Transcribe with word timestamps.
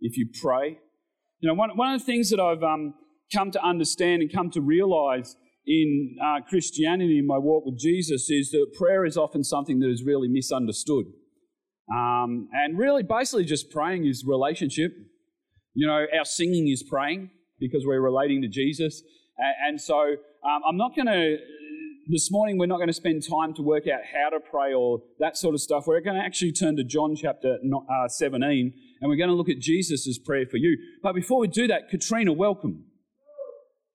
if 0.00 0.16
you 0.16 0.30
pray. 0.40 0.78
You 1.40 1.48
know, 1.48 1.54
one, 1.54 1.76
one 1.76 1.92
of 1.92 2.00
the 2.00 2.06
things 2.06 2.30
that 2.30 2.40
I've 2.40 2.62
um, 2.62 2.94
come 3.30 3.50
to 3.50 3.62
understand 3.62 4.22
and 4.22 4.32
come 4.32 4.50
to 4.52 4.62
realize 4.62 5.36
in 5.66 6.16
uh, 6.24 6.40
Christianity, 6.48 7.18
in 7.18 7.26
my 7.26 7.36
walk 7.36 7.66
with 7.66 7.78
Jesus, 7.78 8.30
is 8.30 8.52
that 8.52 8.72
prayer 8.78 9.04
is 9.04 9.18
often 9.18 9.44
something 9.44 9.80
that 9.80 9.90
is 9.90 10.02
really 10.02 10.28
misunderstood. 10.28 11.04
Um, 11.90 12.48
and 12.52 12.78
really, 12.78 13.02
basically, 13.02 13.44
just 13.44 13.70
praying 13.70 14.06
is 14.06 14.24
relationship. 14.26 14.92
You 15.74 15.86
know, 15.86 16.06
our 16.16 16.24
singing 16.24 16.68
is 16.68 16.82
praying 16.82 17.30
because 17.58 17.84
we're 17.86 18.00
relating 18.00 18.42
to 18.42 18.48
Jesus. 18.48 19.02
And, 19.66 19.80
so 19.80 19.98
um, 19.98 20.62
I'm 20.68 20.76
not 20.76 20.96
going 20.96 21.06
to, 21.06 21.36
this 22.08 22.30
morning, 22.30 22.58
we're 22.58 22.66
not 22.66 22.78
going 22.78 22.88
to 22.88 22.92
spend 22.94 23.22
time 23.28 23.54
to 23.54 23.62
work 23.62 23.84
out 23.86 24.00
how 24.12 24.30
to 24.30 24.40
pray 24.40 24.74
or 24.74 25.00
that 25.20 25.36
sort 25.36 25.54
of 25.54 25.60
stuff. 25.60 25.86
We're 25.86 26.00
going 26.00 26.16
to 26.16 26.24
actually 26.24 26.52
turn 26.52 26.76
to 26.76 26.84
John 26.84 27.14
chapter 27.14 27.56
uh, 27.56 28.08
17 28.08 28.72
and 29.00 29.08
we're 29.08 29.16
going 29.16 29.28
to 29.28 29.34
look 29.34 29.48
at 29.48 29.58
Jesus' 29.58 30.18
prayer 30.18 30.44
for 30.50 30.56
you. 30.56 30.76
But 31.02 31.14
before 31.14 31.38
we 31.38 31.48
do 31.48 31.68
that, 31.68 31.88
Katrina, 31.88 32.32
welcome. 32.32 32.84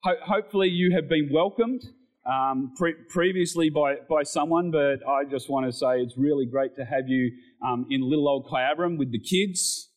Ho- 0.03 0.15
hopefully, 0.25 0.70
you 0.70 0.93
have 0.95 1.09
been 1.09 1.29
welcomed 1.31 1.84
um, 2.26 2.73
pre- 2.77 2.95
previously 3.09 3.70
by, 3.70 3.95
by 4.09 4.23
someone, 4.23 4.72
but 4.72 5.05
I 5.08 5.26
just 5.30 5.50
want 5.50 5.66
to 5.66 5.72
say 5.72 6.00
it's 6.00 6.18
really 6.18 6.46
great 6.46 6.76
to 6.76 6.86
have 6.86 7.08
you 7.08 7.32
um, 7.66 7.86
in 7.90 8.02
little 8.02 8.30
old 8.30 8.48
Kyabram 8.48 8.98
with 8.98 9.12
the 9.12 9.20
kids. 9.20 9.90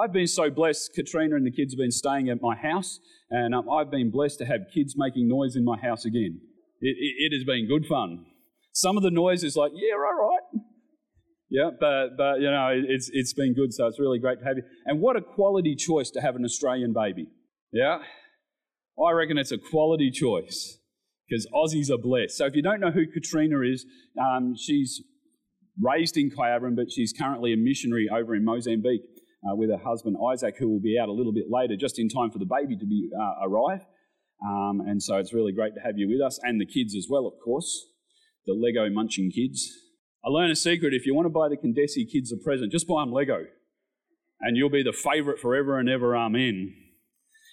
I've 0.00 0.12
been 0.12 0.26
so 0.26 0.50
blessed. 0.50 0.92
Katrina 0.94 1.36
and 1.36 1.46
the 1.46 1.50
kids 1.50 1.74
have 1.74 1.78
been 1.78 1.90
staying 1.90 2.28
at 2.30 2.40
my 2.40 2.56
house, 2.56 3.00
and 3.30 3.54
um, 3.54 3.68
I've 3.68 3.90
been 3.90 4.10
blessed 4.10 4.38
to 4.38 4.46
have 4.46 4.60
kids 4.72 4.94
making 4.96 5.28
noise 5.28 5.56
in 5.56 5.64
my 5.64 5.78
house 5.78 6.04
again. 6.04 6.40
It, 6.80 6.96
it, 6.98 7.32
it, 7.32 7.36
has 7.36 7.44
been 7.44 7.66
good 7.68 7.86
fun. 7.86 8.26
Some 8.72 8.96
of 8.96 9.02
the 9.02 9.10
noise 9.10 9.44
is 9.44 9.56
like, 9.56 9.72
yeah, 9.74 9.94
all 9.94 10.30
right. 10.30 10.62
Yeah, 11.50 11.70
but, 11.78 12.16
but 12.16 12.40
you 12.40 12.50
know, 12.50 12.70
it's, 12.72 13.10
it's 13.12 13.34
been 13.34 13.54
good, 13.54 13.74
so 13.74 13.86
it's 13.86 14.00
really 14.00 14.18
great 14.18 14.38
to 14.38 14.44
have 14.46 14.56
you. 14.56 14.62
And 14.86 15.00
what 15.00 15.16
a 15.16 15.20
quality 15.20 15.76
choice 15.76 16.10
to 16.12 16.20
have 16.20 16.34
an 16.34 16.44
Australian 16.44 16.94
baby. 16.94 17.26
Yeah? 17.72 17.98
I 18.98 19.12
reckon 19.12 19.36
it's 19.36 19.52
a 19.52 19.58
quality 19.58 20.10
choice 20.10 20.78
because 21.32 21.46
Aussies 21.54 21.90
are 21.90 21.98
blessed. 21.98 22.36
So 22.36 22.44
if 22.44 22.54
you 22.54 22.62
don't 22.62 22.80
know 22.80 22.90
who 22.90 23.06
Katrina 23.06 23.60
is, 23.60 23.86
um, 24.20 24.54
she's 24.54 25.02
raised 25.80 26.18
in 26.18 26.30
Kyabram, 26.30 26.76
but 26.76 26.90
she's 26.90 27.12
currently 27.12 27.54
a 27.54 27.56
missionary 27.56 28.08
over 28.12 28.34
in 28.34 28.44
Mozambique 28.44 29.02
uh, 29.48 29.56
with 29.56 29.70
her 29.70 29.78
husband 29.78 30.16
Isaac, 30.30 30.56
who 30.58 30.68
will 30.68 30.80
be 30.80 30.98
out 31.00 31.08
a 31.08 31.12
little 31.12 31.32
bit 31.32 31.46
later, 31.48 31.74
just 31.74 31.98
in 31.98 32.10
time 32.10 32.30
for 32.30 32.38
the 32.38 32.44
baby 32.44 32.76
to 32.76 32.84
be 32.84 33.08
uh, 33.18 33.46
arrive. 33.46 33.80
Um, 34.46 34.82
and 34.86 35.02
so 35.02 35.16
it's 35.16 35.32
really 35.32 35.52
great 35.52 35.74
to 35.74 35.80
have 35.80 35.96
you 35.96 36.08
with 36.08 36.20
us, 36.20 36.38
and 36.42 36.60
the 36.60 36.66
kids 36.66 36.94
as 36.94 37.06
well, 37.08 37.26
of 37.26 37.34
course, 37.42 37.86
the 38.44 38.52
Lego 38.52 38.90
munching 38.92 39.30
kids. 39.30 39.72
I 40.24 40.28
learned 40.28 40.52
a 40.52 40.56
secret: 40.56 40.92
if 40.92 41.06
you 41.06 41.14
want 41.14 41.26
to 41.26 41.30
buy 41.30 41.48
the 41.48 41.56
Condesi 41.56 42.10
kids 42.10 42.32
a 42.32 42.36
present, 42.36 42.72
just 42.72 42.88
buy 42.88 43.02
them 43.02 43.12
Lego, 43.12 43.46
and 44.40 44.56
you'll 44.56 44.68
be 44.68 44.82
the 44.82 44.92
favourite 44.92 45.38
forever 45.38 45.78
and 45.78 45.88
ever. 45.88 46.16
Amen. 46.16 46.74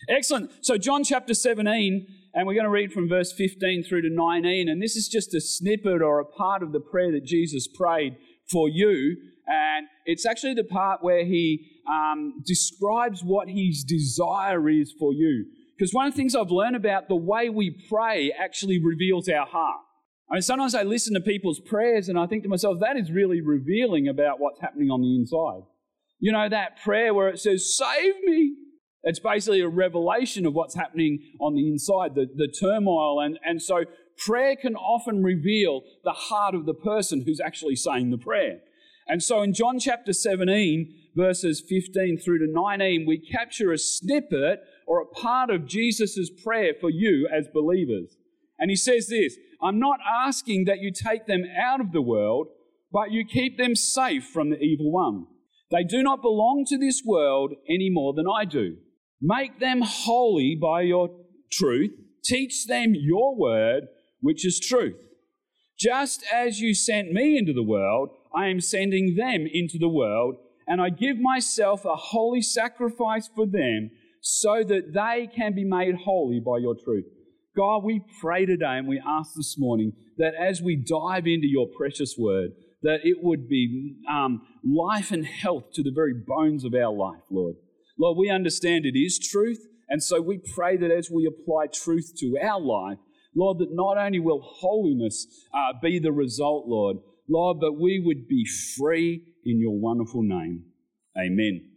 Excellent. 0.10 0.52
So 0.62 0.78
John 0.78 1.04
chapter 1.04 1.34
17 1.34 2.08
and 2.34 2.46
we're 2.46 2.54
going 2.54 2.66
to 2.66 2.70
read 2.70 2.94
from 2.94 3.10
verse 3.10 3.34
15 3.34 3.84
through 3.84 4.04
to 4.04 4.10
19. 4.10 4.70
And 4.70 4.82
this 4.82 4.96
is 4.96 5.08
just 5.08 5.34
a 5.34 5.42
snippet 5.42 6.02
or 6.02 6.20
a 6.20 6.26
part 6.26 6.62
of 6.64 6.72
the 6.72 6.80
prayer 6.80 7.12
that 7.12 7.26
Jesus 7.26 7.68
prayed 7.68 8.18
for 8.52 8.70
you. 8.70 9.18
And 9.48 9.88
it's 10.06 10.26
actually 10.26 10.54
the 10.54 10.64
part 10.64 11.04
where 11.04 11.26
he 11.26 11.82
um, 11.90 12.44
describes 12.46 13.22
what 13.24 13.50
his 13.50 13.84
desire 13.84 14.70
is 14.70 14.94
for 15.00 15.12
you. 15.14 15.46
Because 15.78 15.94
one 15.94 16.08
of 16.08 16.14
the 16.14 16.18
things 16.18 16.36
I've 16.36 16.52
learned 16.52 16.76
about 16.76 17.08
the 17.08 17.16
way 17.16 17.50
we 17.50 17.72
pray 17.90 18.32
actually 18.38 18.84
reveals 18.84 19.28
our 19.30 19.46
heart. 19.46 19.82
I 20.30 20.36
mean, 20.36 20.42
sometimes 20.44 20.76
I 20.76 20.84
listen 20.84 21.16
to 21.16 21.22
people's 21.22 21.60
prayers 21.60 22.10
and 22.10 22.20
I 22.20 22.28
think 22.28 22.44
to 22.44 22.50
myself, 22.50 22.78
that 22.82 22.98
is 22.98 23.12
really 23.12 23.42
revealing 23.42 24.08
about 24.08 24.40
what's 24.40 24.60
happening 24.62 24.92
on 24.92 25.02
the 25.02 25.16
inside. 25.16 25.64
You 26.20 26.32
know, 26.32 26.48
that 26.50 26.84
prayer 26.84 27.14
where 27.14 27.30
it 27.30 27.40
says, 27.40 27.76
Save 27.76 28.14
me. 28.24 28.56
It's 29.04 29.20
basically 29.20 29.62
a 29.62 29.70
revelation 29.70 30.46
of 30.46 30.54
what's 30.54 30.76
happening 30.76 31.20
on 31.40 31.56
the 31.56 31.68
inside, 31.68 32.16
the, 32.16 32.28
the 32.36 32.48
turmoil. 32.48 33.22
And, 33.22 33.40
and 33.46 33.62
so 33.62 33.86
prayer 34.18 34.56
can 34.56 34.76
often 34.76 35.24
reveal 35.24 35.84
the 36.04 36.12
heart 36.12 36.54
of 36.54 36.66
the 36.66 36.74
person 36.74 37.24
who's 37.26 37.40
actually 37.40 37.76
saying 37.76 38.12
the 38.12 38.18
prayer. 38.18 38.60
And 39.08 39.24
so 39.24 39.42
in 39.42 39.54
John 39.54 39.80
chapter 39.80 40.14
17, 40.14 40.94
verses 41.16 41.64
15 41.68 42.20
through 42.20 42.40
to 42.40 42.52
19, 42.52 43.06
we 43.08 43.18
capture 43.18 43.72
a 43.72 43.78
snippet 43.78 44.60
or 44.86 45.02
a 45.02 45.06
part 45.06 45.50
of 45.50 45.66
Jesus' 45.66 46.30
prayer 46.44 46.74
for 46.80 46.90
you 46.90 47.28
as 47.32 47.48
believers. 47.54 48.18
And 48.60 48.70
he 48.70 48.76
says 48.76 49.08
this 49.08 49.38
I'm 49.62 49.80
not 49.80 50.00
asking 50.08 50.66
that 50.66 50.80
you 50.80 50.92
take 50.92 51.26
them 51.26 51.44
out 51.58 51.82
of 51.82 51.92
the 51.92 52.02
world, 52.02 52.48
but 52.92 53.12
you 53.12 53.26
keep 53.26 53.58
them 53.58 53.76
safe 53.76 54.26
from 54.26 54.50
the 54.50 54.60
evil 54.60 54.92
one. 54.92 55.26
They 55.72 55.84
do 55.84 56.04
not 56.04 56.22
belong 56.22 56.66
to 56.68 56.78
this 56.78 57.02
world 57.06 57.54
any 57.70 57.90
more 57.90 58.14
than 58.14 58.26
I 58.28 58.46
do. 58.46 58.78
Make 59.22 59.60
them 59.60 59.82
holy 59.82 60.56
by 60.56 60.82
your 60.82 61.10
truth. 61.52 61.92
Teach 62.24 62.68
them 62.68 62.94
your 62.96 63.36
word, 63.36 63.88
which 64.22 64.46
is 64.46 64.60
truth. 64.60 64.96
Just 65.78 66.24
as 66.34 66.60
you 66.60 66.74
sent 66.74 67.12
me 67.12 67.38
into 67.38 67.54
the 67.54 67.64
world, 67.64 68.10
I 68.36 68.48
am 68.48 68.60
sending 68.60 69.16
them 69.16 69.48
into 69.52 69.78
the 69.78 69.90
world, 69.90 70.36
and 70.68 70.82
I 70.82 70.90
give 70.90 71.18
myself 71.18 71.86
a 71.86 71.96
holy 71.96 72.42
sacrifice 72.42 73.30
for 73.34 73.46
them 73.46 73.92
so 74.22 74.64
that 74.64 74.94
they 74.94 75.28
can 75.34 75.56
be 75.56 75.64
made 75.64 75.96
holy 75.96 76.40
by 76.40 76.58
your 76.58 76.76
truth. 76.76 77.06
God, 77.56 77.84
we 77.84 78.02
pray 78.22 78.46
today 78.46 78.78
and 78.78 78.88
we 78.88 79.02
ask 79.06 79.32
this 79.36 79.56
morning 79.58 79.94
that 80.18 80.34
as 80.36 80.62
we 80.62 80.76
dive 80.76 81.26
into 81.28 81.48
your 81.48 81.68
precious 81.68 82.16
word, 82.18 82.52
that 82.84 83.00
it 83.04 83.18
would 83.22 83.50
be 83.50 83.96
um, 84.10 84.42
life 84.64 85.12
and 85.12 85.26
health 85.26 85.66
to 85.74 85.84
the 85.84 85.92
very 85.94 86.14
bones 86.14 86.64
of 86.64 86.74
our 86.74 86.94
life, 86.94 87.24
Lord. 87.30 87.56
Lord, 88.00 88.18
we 88.18 88.30
understand 88.30 88.86
it 88.86 88.98
is 88.98 89.20
truth, 89.20 89.60
and 89.90 90.02
so 90.02 90.22
we 90.22 90.38
pray 90.38 90.78
that 90.78 90.92
as 90.92 91.10
we 91.12 91.26
apply 91.28 91.68
truth 91.68 92.14
to 92.20 92.38
our 92.42 92.60
life, 92.60 92.98
Lord, 93.36 93.60
that 93.60 93.74
not 93.74 93.98
only 93.98 94.20
will 94.20 94.42
holiness 94.42 95.28
uh, 95.54 95.74
be 95.82 96.00
the 96.00 96.12
result, 96.12 96.68
Lord, 96.68 96.98
Lord, 97.30 97.58
but 97.60 97.80
we 97.80 98.02
would 98.04 98.28
be 98.28 98.46
free 98.78 99.24
in 99.46 99.60
your 99.60 99.78
wonderful 99.78 100.24
name. 100.24 100.64
Amen. 101.18 101.70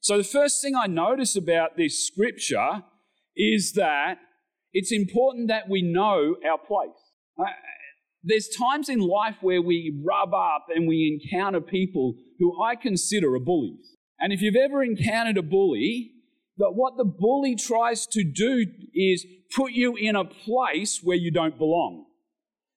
So, 0.00 0.16
the 0.18 0.24
first 0.24 0.62
thing 0.62 0.74
I 0.76 0.86
notice 0.86 1.36
about 1.36 1.76
this 1.76 2.06
scripture 2.06 2.84
is 3.36 3.72
that 3.72 4.18
it's 4.72 4.92
important 4.92 5.48
that 5.48 5.68
we 5.68 5.82
know 5.82 6.36
our 6.48 6.58
place. 6.58 6.96
Uh, 7.38 7.44
there's 8.22 8.48
times 8.48 8.88
in 8.88 9.00
life 9.00 9.36
where 9.40 9.60
we 9.60 10.02
rub 10.04 10.32
up 10.32 10.66
and 10.74 10.86
we 10.86 11.20
encounter 11.20 11.60
people 11.60 12.14
who 12.38 12.62
I 12.62 12.76
consider 12.76 13.34
are 13.34 13.40
bullies. 13.40 13.96
And 14.24 14.32
if 14.32 14.40
you've 14.40 14.56
ever 14.56 14.82
encountered 14.82 15.36
a 15.36 15.42
bully, 15.42 16.12
that 16.56 16.70
what 16.72 16.96
the 16.96 17.04
bully 17.04 17.56
tries 17.56 18.06
to 18.06 18.24
do 18.24 18.64
is 18.94 19.26
put 19.54 19.72
you 19.72 19.96
in 19.96 20.16
a 20.16 20.24
place 20.24 21.00
where 21.02 21.18
you 21.18 21.30
don't 21.30 21.58
belong. 21.58 22.06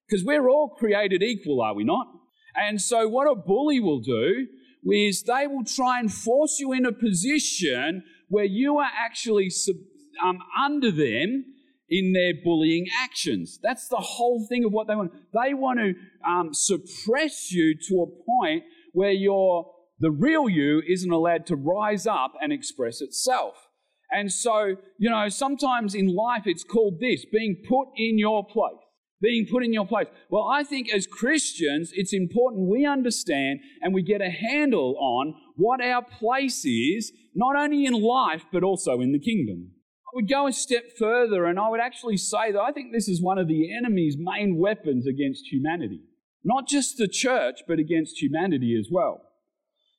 Because 0.05 0.25
we're 0.25 0.49
all 0.49 0.75
created 0.77 1.23
equal, 1.23 1.61
are 1.61 1.73
we 1.73 1.85
not? 1.85 2.07
And 2.53 2.81
so, 2.81 3.07
what 3.07 3.31
a 3.31 3.35
bully 3.35 3.79
will 3.79 4.01
do 4.01 4.47
is 4.91 5.23
they 5.23 5.47
will 5.47 5.63
try 5.63 6.01
and 6.01 6.11
force 6.11 6.59
you 6.59 6.73
in 6.73 6.85
a 6.85 6.91
position 6.91 8.03
where 8.27 8.43
you 8.43 8.79
are 8.79 8.89
actually 8.93 9.49
um, 10.21 10.39
under 10.61 10.91
them 10.91 11.45
in 11.87 12.11
their 12.11 12.33
bullying 12.43 12.87
actions. 13.01 13.57
That's 13.63 13.87
the 13.87 14.01
whole 14.01 14.45
thing 14.49 14.65
of 14.65 14.73
what 14.73 14.87
they 14.87 14.95
want. 14.95 15.13
They 15.31 15.53
want 15.53 15.79
to 15.79 15.93
um, 16.29 16.49
suppress 16.51 17.53
you 17.53 17.73
to 17.87 18.01
a 18.01 18.25
point 18.25 18.65
where 18.91 19.11
you're 19.11 19.65
the 19.99 20.11
real 20.11 20.47
you 20.47 20.81
isn't 20.87 21.11
allowed 21.11 21.45
to 21.47 21.55
rise 21.55 22.05
up 22.05 22.33
and 22.41 22.53
express 22.53 23.01
itself. 23.01 23.67
And 24.11 24.31
so, 24.31 24.75
you 24.97 25.09
know, 25.09 25.27
sometimes 25.29 25.93
in 25.95 26.15
life 26.15 26.43
it's 26.45 26.63
called 26.63 26.99
this 26.99 27.25
being 27.31 27.63
put 27.67 27.87
in 27.97 28.17
your 28.17 28.45
place. 28.45 28.83
Being 29.19 29.47
put 29.51 29.63
in 29.63 29.73
your 29.73 29.87
place. 29.87 30.07
Well, 30.29 30.47
I 30.47 30.63
think 30.63 30.93
as 30.93 31.07
Christians, 31.07 31.91
it's 31.93 32.13
important 32.13 32.69
we 32.69 32.85
understand 32.85 33.59
and 33.81 33.93
we 33.93 34.03
get 34.03 34.21
a 34.21 34.29
handle 34.29 34.95
on 34.99 35.33
what 35.55 35.81
our 35.81 36.03
place 36.03 36.63
is, 36.63 37.11
not 37.33 37.55
only 37.55 37.85
in 37.85 37.93
life, 37.93 38.43
but 38.53 38.63
also 38.63 39.01
in 39.01 39.13
the 39.13 39.19
kingdom. 39.19 39.71
I 40.05 40.09
would 40.13 40.29
go 40.29 40.47
a 40.47 40.53
step 40.53 40.83
further 40.99 41.45
and 41.45 41.59
I 41.59 41.67
would 41.67 41.79
actually 41.79 42.17
say 42.17 42.51
that 42.51 42.61
I 42.61 42.71
think 42.71 42.93
this 42.93 43.07
is 43.07 43.21
one 43.21 43.39
of 43.39 43.47
the 43.47 43.75
enemy's 43.75 44.15
main 44.19 44.57
weapons 44.57 45.07
against 45.07 45.51
humanity. 45.51 46.01
Not 46.43 46.67
just 46.67 46.97
the 46.97 47.07
church, 47.07 47.61
but 47.67 47.79
against 47.79 48.21
humanity 48.21 48.77
as 48.79 48.87
well. 48.91 49.26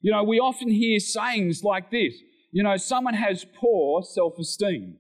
You 0.01 0.13
know, 0.13 0.23
we 0.23 0.39
often 0.39 0.71
hear 0.71 1.01
sayings 1.01 1.63
like 1.65 1.91
this 1.91 2.15
you 2.51 2.63
know, 2.63 2.77
someone 2.77 3.15
has 3.15 3.45
poor 3.45 4.03
self 4.03 4.39
esteem, 4.39 4.97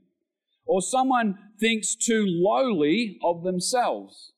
or 0.66 0.82
someone 0.82 1.38
thinks 1.58 1.94
too 1.94 2.24
lowly 2.26 3.18
of 3.22 3.42
themselves. 3.42 4.32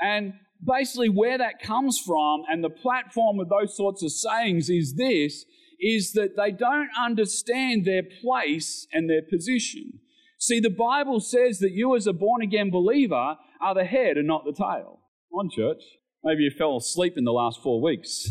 And 0.00 0.34
basically, 0.66 1.08
where 1.08 1.38
that 1.38 1.62
comes 1.62 1.98
from 1.98 2.42
and 2.48 2.64
the 2.64 2.70
platform 2.70 3.38
of 3.38 3.48
those 3.48 3.76
sorts 3.76 4.02
of 4.02 4.12
sayings 4.12 4.70
is 4.70 4.94
this 4.96 5.44
is 5.80 6.12
that 6.12 6.36
they 6.36 6.50
don't 6.50 6.88
understand 6.98 7.84
their 7.84 8.02
place 8.22 8.86
and 8.92 9.10
their 9.10 9.22
position. 9.22 10.00
See, 10.38 10.60
the 10.60 10.70
Bible 10.70 11.20
says 11.20 11.58
that 11.58 11.72
you, 11.72 11.94
as 11.96 12.06
a 12.06 12.12
born 12.12 12.42
again 12.42 12.70
believer, 12.70 13.36
are 13.60 13.74
the 13.74 13.84
head 13.84 14.16
and 14.16 14.26
not 14.26 14.44
the 14.44 14.52
tail. 14.52 15.00
On 15.32 15.50
church. 15.50 15.82
Maybe 16.22 16.44
you 16.44 16.50
fell 16.56 16.76
asleep 16.76 17.14
in 17.16 17.24
the 17.24 17.32
last 17.32 17.60
four 17.62 17.82
weeks. 17.82 18.30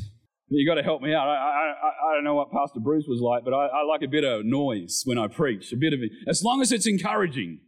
You 0.56 0.68
got 0.68 0.76
to 0.76 0.84
help 0.84 1.02
me 1.02 1.14
out. 1.14 1.28
I, 1.28 1.34
I, 1.34 2.12
I 2.12 2.14
don't 2.14 2.24
know 2.24 2.36
what 2.36 2.52
Pastor 2.52 2.80
Bruce 2.80 3.06
was 3.08 3.20
like, 3.20 3.44
but 3.44 3.54
I, 3.54 3.66
I 3.66 3.84
like 3.84 4.04
a 4.04 4.08
bit 4.08 4.24
of 4.24 4.46
noise 4.46 5.02
when 5.04 5.18
I 5.18 5.28
preach. 5.28 5.74
A 5.74 5.76
bit 5.76 5.94
of 5.94 6.02
it, 6.02 6.12
as 6.28 6.44
long 6.44 6.62
as 6.62 6.72
it's 6.72 6.86
encouraging, 6.86 7.60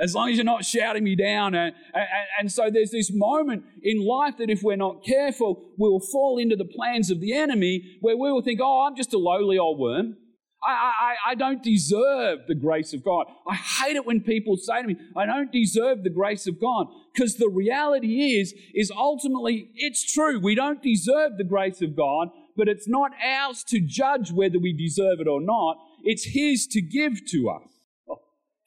as 0.00 0.14
long 0.14 0.30
as 0.30 0.36
you're 0.36 0.44
not 0.44 0.64
shouting 0.64 1.02
me 1.02 1.16
down. 1.16 1.54
And, 1.54 1.74
and, 1.92 2.06
and 2.38 2.52
so 2.52 2.70
there's 2.70 2.92
this 2.92 3.10
moment 3.12 3.64
in 3.82 4.06
life 4.06 4.36
that 4.38 4.50
if 4.50 4.62
we're 4.62 4.76
not 4.76 5.04
careful, 5.04 5.72
we'll 5.76 5.98
fall 5.98 6.38
into 6.38 6.54
the 6.54 6.64
plans 6.64 7.10
of 7.10 7.20
the 7.20 7.32
enemy 7.32 7.98
where 8.00 8.16
we 8.16 8.30
will 8.30 8.42
think, 8.42 8.60
"Oh, 8.62 8.86
I'm 8.86 8.94
just 8.94 9.12
a 9.12 9.18
lowly 9.18 9.58
old 9.58 9.80
worm." 9.80 10.16
I, 10.62 10.70
I, 10.72 11.14
I 11.30 11.34
don't 11.34 11.62
deserve 11.62 12.40
the 12.48 12.54
grace 12.54 12.92
of 12.92 13.04
God. 13.04 13.26
I 13.46 13.54
hate 13.54 13.96
it 13.96 14.06
when 14.06 14.20
people 14.20 14.56
say 14.56 14.82
to 14.82 14.88
me, 14.88 14.96
I 15.16 15.26
don't 15.26 15.52
deserve 15.52 16.02
the 16.02 16.10
grace 16.10 16.46
of 16.46 16.60
God. 16.60 16.86
Because 17.12 17.36
the 17.36 17.48
reality 17.48 18.38
is, 18.38 18.54
is 18.74 18.90
ultimately 18.90 19.70
it's 19.74 20.12
true. 20.12 20.40
We 20.40 20.54
don't 20.54 20.82
deserve 20.82 21.36
the 21.36 21.44
grace 21.44 21.82
of 21.82 21.96
God, 21.96 22.28
but 22.56 22.68
it's 22.68 22.88
not 22.88 23.12
ours 23.22 23.64
to 23.68 23.80
judge 23.80 24.32
whether 24.32 24.58
we 24.58 24.72
deserve 24.72 25.20
it 25.20 25.28
or 25.28 25.40
not. 25.40 25.76
It's 26.02 26.24
His 26.24 26.66
to 26.68 26.80
give 26.80 27.24
to 27.30 27.50
us. 27.50 27.68
Oh, 28.08 28.18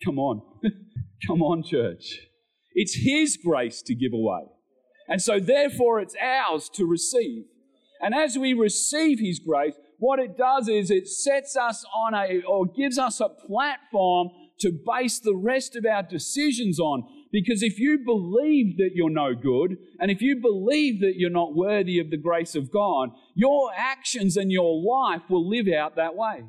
come 0.05 0.19
on. 0.19 0.41
come 1.27 1.41
on, 1.41 1.63
church. 1.63 2.19
It's 2.73 2.95
His 2.95 3.37
grace 3.37 3.81
to 3.83 3.95
give 3.95 4.13
away. 4.13 4.43
And 5.07 5.21
so 5.21 5.39
therefore 5.39 5.99
it's 5.99 6.15
ours 6.21 6.69
to 6.75 6.85
receive. 6.85 7.45
And 7.99 8.13
as 8.13 8.37
we 8.37 8.53
receive 8.53 9.19
His 9.19 9.39
grace, 9.39 9.73
what 9.99 10.19
it 10.19 10.37
does 10.37 10.67
is 10.67 10.89
it 10.89 11.07
sets 11.07 11.55
us 11.55 11.85
on 11.93 12.13
a, 12.13 12.41
or 12.47 12.65
gives 12.65 12.97
us 12.97 13.19
a 13.19 13.29
platform 13.29 14.29
to 14.59 14.71
base 14.85 15.19
the 15.19 15.35
rest 15.35 15.75
of 15.75 15.85
our 15.85 16.03
decisions 16.03 16.79
on. 16.79 17.03
Because 17.31 17.61
if 17.61 17.77
you 17.79 17.99
believe 18.03 18.77
that 18.77 18.91
you're 18.95 19.09
no 19.09 19.35
good, 19.35 19.77
and 19.99 20.09
if 20.09 20.21
you 20.21 20.39
believe 20.41 20.99
that 21.01 21.13
you're 21.15 21.29
not 21.29 21.55
worthy 21.55 21.99
of 21.99 22.09
the 22.09 22.17
grace 22.17 22.55
of 22.55 22.71
God, 22.71 23.09
your 23.35 23.71
actions 23.75 24.35
and 24.35 24.51
your 24.51 24.81
life 24.81 25.21
will 25.29 25.47
live 25.47 25.67
out 25.67 25.95
that 25.95 26.15
way. 26.15 26.43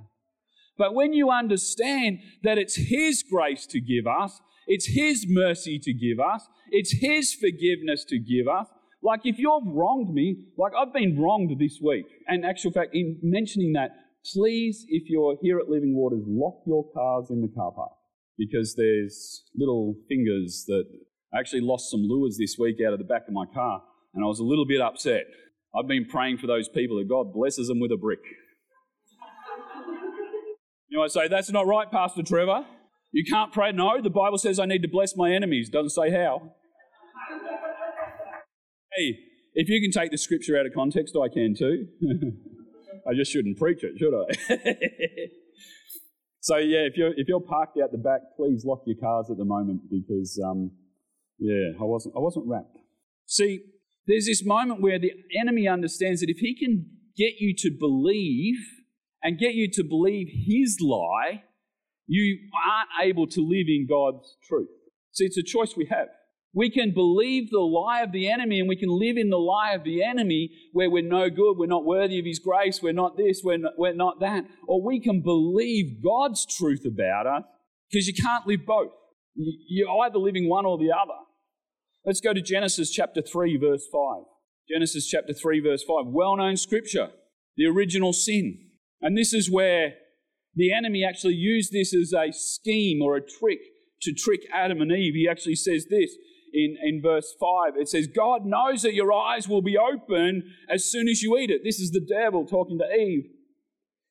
But 0.78 0.94
when 0.94 1.12
you 1.12 1.30
understand 1.30 2.20
that 2.42 2.56
it's 2.56 2.76
His 2.76 3.22
grace 3.22 3.66
to 3.66 3.80
give 3.80 4.06
us, 4.06 4.40
it's 4.66 4.86
His 4.86 5.26
mercy 5.28 5.78
to 5.80 5.92
give 5.92 6.18
us, 6.18 6.46
it's 6.70 6.92
His 7.00 7.34
forgiveness 7.34 8.04
to 8.06 8.18
give 8.18 8.48
us, 8.48 8.68
like 9.02 9.20
if 9.24 9.38
you've 9.38 9.66
wronged 9.66 10.12
me, 10.12 10.36
like 10.58 10.72
I've 10.78 10.92
been 10.92 11.18
wronged 11.20 11.50
this 11.58 11.78
week, 11.82 12.06
and 12.26 12.44
actual 12.44 12.70
fact, 12.70 12.90
in 12.92 13.18
mentioning 13.22 13.72
that, 13.72 13.90
please, 14.34 14.84
if 14.88 15.04
you're 15.08 15.36
here 15.42 15.58
at 15.58 15.68
Living 15.68 15.94
Waters, 15.96 16.24
lock 16.26 16.62
your 16.66 16.84
cars 16.92 17.28
in 17.30 17.40
the 17.40 17.48
car 17.48 17.72
park 17.72 17.92
because 18.36 18.74
there's 18.76 19.44
little 19.56 19.94
fingers 20.08 20.64
that 20.66 20.84
I 21.34 21.40
actually 21.40 21.60
lost 21.62 21.90
some 21.90 22.00
lures 22.02 22.36
this 22.38 22.56
week 22.58 22.76
out 22.86 22.92
of 22.92 22.98
the 22.98 23.04
back 23.04 23.22
of 23.26 23.34
my 23.34 23.46
car, 23.54 23.82
and 24.14 24.24
I 24.24 24.26
was 24.26 24.38
a 24.38 24.44
little 24.44 24.66
bit 24.66 24.80
upset. 24.80 25.24
I've 25.74 25.88
been 25.88 26.04
praying 26.04 26.38
for 26.38 26.46
those 26.46 26.68
people 26.68 26.98
that 26.98 27.08
God 27.08 27.32
blesses 27.32 27.68
them 27.68 27.80
with 27.80 27.92
a 27.92 27.96
brick. 27.96 28.20
you 30.88 30.98
know, 30.98 31.04
I 31.04 31.06
say, 31.06 31.28
that's 31.28 31.50
not 31.50 31.66
right, 31.66 31.90
Pastor 31.90 32.22
Trevor. 32.22 32.64
You 33.12 33.24
can't 33.24 33.52
pray. 33.52 33.72
No, 33.72 34.00
the 34.02 34.10
Bible 34.10 34.38
says 34.38 34.58
I 34.58 34.66
need 34.66 34.82
to 34.82 34.88
bless 34.88 35.16
my 35.16 35.32
enemies. 35.32 35.68
Doesn't 35.68 35.90
say 35.90 36.10
how. 36.10 36.54
Hey, 39.00 39.18
if 39.54 39.68
you 39.70 39.80
can 39.80 39.90
take 39.90 40.10
the 40.10 40.18
scripture 40.18 40.58
out 40.58 40.66
of 40.66 40.74
context, 40.74 41.16
I 41.16 41.32
can 41.32 41.54
too. 41.54 41.86
I 43.08 43.14
just 43.14 43.32
shouldn't 43.32 43.58
preach 43.58 43.82
it, 43.82 43.98
should 43.98 44.12
I? 44.12 44.26
so 46.40 46.58
yeah, 46.58 46.80
if 46.80 46.98
you're 46.98 47.12
if 47.16 47.26
you're 47.26 47.40
parked 47.40 47.78
out 47.82 47.92
the 47.92 47.98
back, 47.98 48.20
please 48.36 48.62
lock 48.66 48.82
your 48.84 48.98
cars 49.00 49.30
at 49.30 49.38
the 49.38 49.44
moment 49.46 49.82
because 49.90 50.38
um, 50.46 50.72
yeah, 51.38 51.70
I 51.80 51.84
wasn't 51.84 52.14
I 52.14 52.18
wasn't 52.18 52.46
wrapped. 52.46 52.76
See, 53.24 53.60
there's 54.06 54.26
this 54.26 54.44
moment 54.44 54.82
where 54.82 54.98
the 54.98 55.12
enemy 55.40 55.66
understands 55.66 56.20
that 56.20 56.28
if 56.28 56.38
he 56.38 56.54
can 56.54 56.84
get 57.16 57.40
you 57.40 57.54
to 57.56 57.70
believe 57.70 58.58
and 59.22 59.38
get 59.38 59.54
you 59.54 59.70
to 59.72 59.82
believe 59.82 60.28
his 60.30 60.76
lie, 60.78 61.44
you 62.06 62.38
aren't 62.68 63.08
able 63.08 63.26
to 63.28 63.40
live 63.40 63.66
in 63.68 63.86
God's 63.88 64.36
truth. 64.46 64.68
See, 65.12 65.24
it's 65.24 65.38
a 65.38 65.42
choice 65.42 65.74
we 65.74 65.86
have. 65.86 66.08
We 66.52 66.70
can 66.70 66.92
believe 66.92 67.50
the 67.50 67.60
lie 67.60 68.02
of 68.02 68.10
the 68.10 68.28
enemy 68.28 68.58
and 68.58 68.68
we 68.68 68.76
can 68.76 68.88
live 68.88 69.16
in 69.16 69.30
the 69.30 69.38
lie 69.38 69.72
of 69.72 69.84
the 69.84 70.02
enemy 70.02 70.50
where 70.72 70.90
we're 70.90 71.02
no 71.02 71.30
good, 71.30 71.56
we're 71.56 71.66
not 71.66 71.84
worthy 71.84 72.18
of 72.18 72.24
his 72.24 72.40
grace, 72.40 72.82
we're 72.82 72.92
not 72.92 73.16
this, 73.16 73.42
we're 73.44 73.58
not, 73.58 73.74
we're 73.78 73.94
not 73.94 74.18
that. 74.20 74.44
Or 74.66 74.84
we 74.84 75.00
can 75.00 75.22
believe 75.22 76.02
God's 76.02 76.44
truth 76.44 76.84
about 76.84 77.26
us 77.26 77.44
because 77.88 78.08
you 78.08 78.14
can't 78.14 78.46
live 78.46 78.66
both. 78.66 78.90
You're 79.36 79.90
either 80.04 80.18
living 80.18 80.48
one 80.48 80.66
or 80.66 80.76
the 80.76 80.90
other. 80.90 81.18
Let's 82.04 82.20
go 82.20 82.32
to 82.32 82.40
Genesis 82.40 82.90
chapter 82.90 83.22
3, 83.22 83.56
verse 83.56 83.86
5. 83.92 84.24
Genesis 84.68 85.06
chapter 85.06 85.32
3, 85.32 85.60
verse 85.60 85.84
5. 85.86 86.06
Well 86.06 86.36
known 86.36 86.56
scripture, 86.56 87.10
the 87.56 87.66
original 87.66 88.12
sin. 88.12 88.58
And 89.00 89.16
this 89.16 89.32
is 89.32 89.50
where 89.50 89.94
the 90.54 90.72
enemy 90.72 91.04
actually 91.04 91.34
used 91.34 91.72
this 91.72 91.94
as 91.94 92.12
a 92.12 92.32
scheme 92.32 93.02
or 93.02 93.16
a 93.16 93.20
trick 93.20 93.60
to 94.02 94.12
trick 94.12 94.40
Adam 94.52 94.80
and 94.80 94.90
Eve. 94.90 95.14
He 95.14 95.28
actually 95.28 95.54
says 95.54 95.86
this 95.88 96.10
in, 96.52 96.76
in 96.82 97.00
verse 97.02 97.34
5. 97.38 97.74
It 97.76 97.88
says, 97.88 98.06
God 98.06 98.44
knows 98.44 98.82
that 98.82 98.94
your 98.94 99.12
eyes 99.12 99.48
will 99.48 99.62
be 99.62 99.76
open 99.76 100.42
as 100.68 100.84
soon 100.84 101.08
as 101.08 101.22
you 101.22 101.36
eat 101.38 101.50
it. 101.50 101.62
This 101.64 101.80
is 101.80 101.90
the 101.90 102.00
devil 102.00 102.46
talking 102.46 102.78
to 102.78 102.94
Eve. 102.94 103.24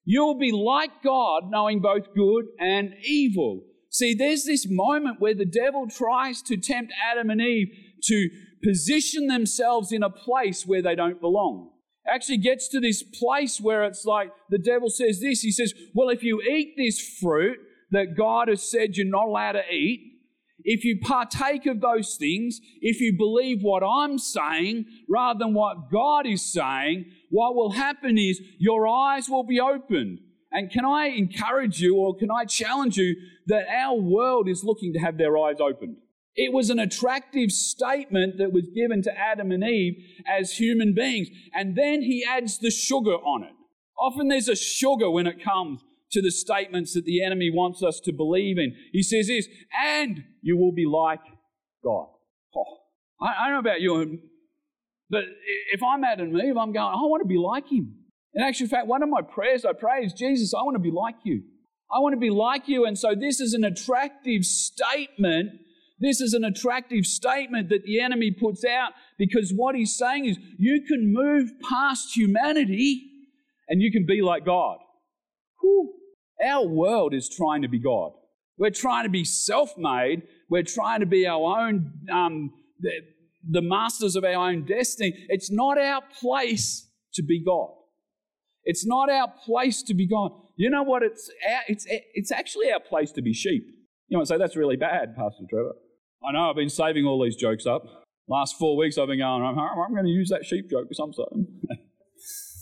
You'll 0.06 0.40
be 0.40 0.52
like 0.52 1.04
God, 1.04 1.50
knowing 1.50 1.82
both 1.82 2.14
good 2.16 2.46
and 2.60 2.96
evil. 3.04 3.62
See, 3.90 4.14
there's 4.14 4.44
this 4.44 4.68
moment 4.68 5.20
where 5.20 5.36
the 5.36 5.46
devil 5.46 5.88
tries 5.88 6.42
to 6.44 6.58
tempt 6.58 6.94
Adam 7.12 7.30
and 7.30 7.42
Eve 7.42 7.68
to 8.04 8.30
position 8.64 9.28
themselves 9.28 9.92
in 9.92 10.04
a 10.04 10.10
place 10.10 10.66
where 10.66 10.82
they 10.82 10.96
don't 10.96 11.22
belong. 11.22 11.72
Actually 12.08 12.38
gets 12.38 12.68
to 12.70 12.80
this 12.80 13.04
place 13.04 13.60
where 13.60 13.84
it's 13.84 14.06
like 14.06 14.32
the 14.50 14.58
devil 14.58 14.90
says 14.90 15.20
this. 15.20 15.42
He 15.42 15.52
says, 15.52 15.74
Well, 15.94 16.10
if 16.10 16.24
you 16.24 16.42
eat 16.42 16.74
this 16.76 17.00
fruit 17.20 17.60
that 17.92 18.18
God 18.18 18.48
has 18.48 18.64
said 18.64 18.96
you're 18.96 19.06
not 19.06 19.28
allowed 19.28 19.54
to 19.54 19.72
eat, 19.72 20.09
if 20.72 20.86
you 20.86 21.00
partake 21.02 21.66
of 21.66 21.82
those 21.82 22.16
things, 22.16 22.62
if 22.80 23.02
you 23.02 23.18
believe 23.18 23.64
what 23.64 23.82
I'm 23.84 24.20
saying 24.20 24.86
rather 25.10 25.40
than 25.40 25.56
what 25.56 25.90
God 25.92 26.28
is 26.28 26.54
saying, 26.54 27.06
what 27.32 27.56
will 27.56 27.72
happen 27.72 28.20
is 28.20 28.40
your 28.60 28.88
eyes 28.88 29.28
will 29.28 29.44
be 29.44 29.60
opened. 29.60 30.20
And 30.52 30.70
can 30.70 30.86
I 30.86 31.08
encourage 31.08 31.82
you 31.82 31.96
or 31.96 32.16
can 32.16 32.30
I 32.30 32.46
challenge 32.46 32.98
you 32.98 33.16
that 33.48 33.68
our 33.68 33.96
world 33.96 34.48
is 34.48 34.64
looking 34.64 34.94
to 34.94 35.00
have 35.00 35.18
their 35.18 35.36
eyes 35.40 35.60
opened? 35.60 35.98
It 36.36 36.54
was 36.54 36.70
an 36.70 36.78
attractive 36.78 37.50
statement 37.50 38.38
that 38.38 38.54
was 38.54 38.70
given 38.70 39.02
to 39.02 39.20
Adam 39.20 39.52
and 39.52 39.64
Eve 39.64 39.96
as 40.28 40.52
human 40.52 40.94
beings. 40.94 41.30
And 41.52 41.76
then 41.76 42.04
he 42.04 42.24
adds 42.24 42.60
the 42.60 42.70
sugar 42.70 43.16
on 43.16 43.42
it. 43.42 43.54
Often 44.00 44.28
there's 44.28 44.48
a 44.48 44.56
sugar 44.56 45.10
when 45.10 45.26
it 45.26 45.44
comes 45.44 45.82
to 46.12 46.22
the 46.22 46.32
statements 46.32 46.94
that 46.94 47.06
the 47.06 47.24
enemy 47.24 47.52
wants 47.54 47.84
us 47.84 48.00
to 48.06 48.12
believe 48.12 48.58
in. 48.58 48.76
He 48.92 49.04
says 49.04 49.28
this, 49.28 49.48
and 49.80 50.24
you 50.42 50.58
will 50.58 50.72
be 50.72 50.86
like 50.86 51.22
God. 51.84 52.08
Oh, 52.56 52.78
I, 53.22 53.46
I 53.46 53.46
don't 53.46 53.54
know 53.54 53.70
about 53.70 53.82
you, 53.82 53.96
um, 53.96 54.20
but 55.10 55.24
if 55.72 55.82
I'm 55.84 56.04
Adam 56.04 56.36
and 56.36 56.44
Eve, 56.44 56.58
I'm 56.58 56.72
going, 56.72 56.78
I 56.78 57.02
want 57.02 57.22
to 57.22 57.28
be 57.28 57.38
like 57.38 57.72
him. 57.72 57.96
In 58.34 58.44
actual 58.44 58.68
fact, 58.68 58.88
one 58.88 59.02
of 59.02 59.10
my 59.10 59.22
prayers 59.22 59.66
I 59.66 59.74
pray 59.74 60.04
is, 60.04 60.14
Jesus, 60.14 60.54
I 60.54 60.64
want 60.64 60.76
to 60.76 60.82
be 60.82 60.92
like 60.92 61.16
you. 61.24 61.44
I 61.92 62.00
want 62.00 62.14
to 62.14 62.20
be 62.20 62.30
like 62.30 62.68
you. 62.68 62.86
And 62.86 62.98
so 62.98 63.16
this 63.16 63.40
is 63.40 63.54
an 63.54 63.64
attractive 63.64 64.44
statement. 64.44 65.50
This 66.00 66.22
is 66.22 66.34
an 66.34 66.44
attractive 66.44 67.06
statement 67.06 67.70
that 67.70 67.84
the 67.84 68.00
enemy 68.00 68.32
puts 68.32 68.64
out 68.64 68.92
because 69.18 69.52
what 69.56 69.76
he's 69.76 69.98
saying 69.98 70.26
is 70.26 70.38
you 70.58 70.82
can 70.88 71.12
move 71.12 71.50
past 71.68 72.16
humanity 72.16 73.10
and 73.68 73.82
you 73.82 73.92
can 73.92 74.06
be 74.06 74.22
like 74.22 74.46
God. 74.46 74.78
Whew. 75.62 75.94
Our 76.46 76.66
world 76.66 77.14
is 77.14 77.30
trying 77.30 77.62
to 77.64 77.68
be 77.68 77.80
God. 77.80 78.12
We're 78.58 78.72
trying 78.72 79.06
to 79.06 79.10
be 79.10 79.24
self 79.24 79.78
made. 79.78 80.24
We're 80.50 80.64
trying 80.64 81.00
to 81.00 81.06
be 81.06 81.26
our 81.28 81.60
own, 81.60 81.92
um, 82.12 82.52
the, 82.80 82.92
the 83.50 83.62
masters 83.62 84.16
of 84.16 84.24
our 84.24 84.50
own 84.50 84.66
destiny. 84.66 85.14
It's 85.30 85.52
not 85.52 85.78
our 85.78 86.02
place 86.20 86.88
to 87.14 87.24
be 87.24 87.44
God. 87.44 87.70
It's 88.64 88.86
not 88.86 89.10
our 89.10 89.32
place 89.46 89.82
to 89.84 89.94
be 89.94 90.08
God. 90.08 90.32
You 90.56 90.70
know 90.70 90.84
what? 90.84 91.04
It's, 91.04 91.30
our, 91.50 91.62
it's, 91.68 91.86
it's 91.88 92.32
actually 92.32 92.72
our 92.72 92.82
place 92.82 93.12
to 93.14 93.22
be 93.22 93.34
sheep. 93.34 93.64
You 94.10 94.18
might 94.18 94.28
say, 94.28 94.38
that's 94.38 94.58
really 94.58 94.76
bad, 94.76 95.16
Pastor 95.16 95.44
Trevor. 95.50 95.76
I 96.28 96.34
know 96.34 96.50
I've 96.50 96.56
been 96.56 96.70
saving 96.70 97.06
all 97.06 97.24
these 97.24 97.36
jokes 97.36 97.66
up. 97.66 97.84
Last 98.28 98.58
four 98.60 98.76
weeks 98.76 98.98
I've 98.98 99.08
been 99.08 99.20
going, 99.20 99.44
I'm, 99.44 99.58
I'm 99.58 99.94
going 99.94 100.06
to 100.06 100.12
use 100.12 100.30
that 100.30 100.46
sheep 100.46 100.70
joke 100.70 100.88
for 100.88 100.94
some 100.94 101.12
time. 101.14 101.48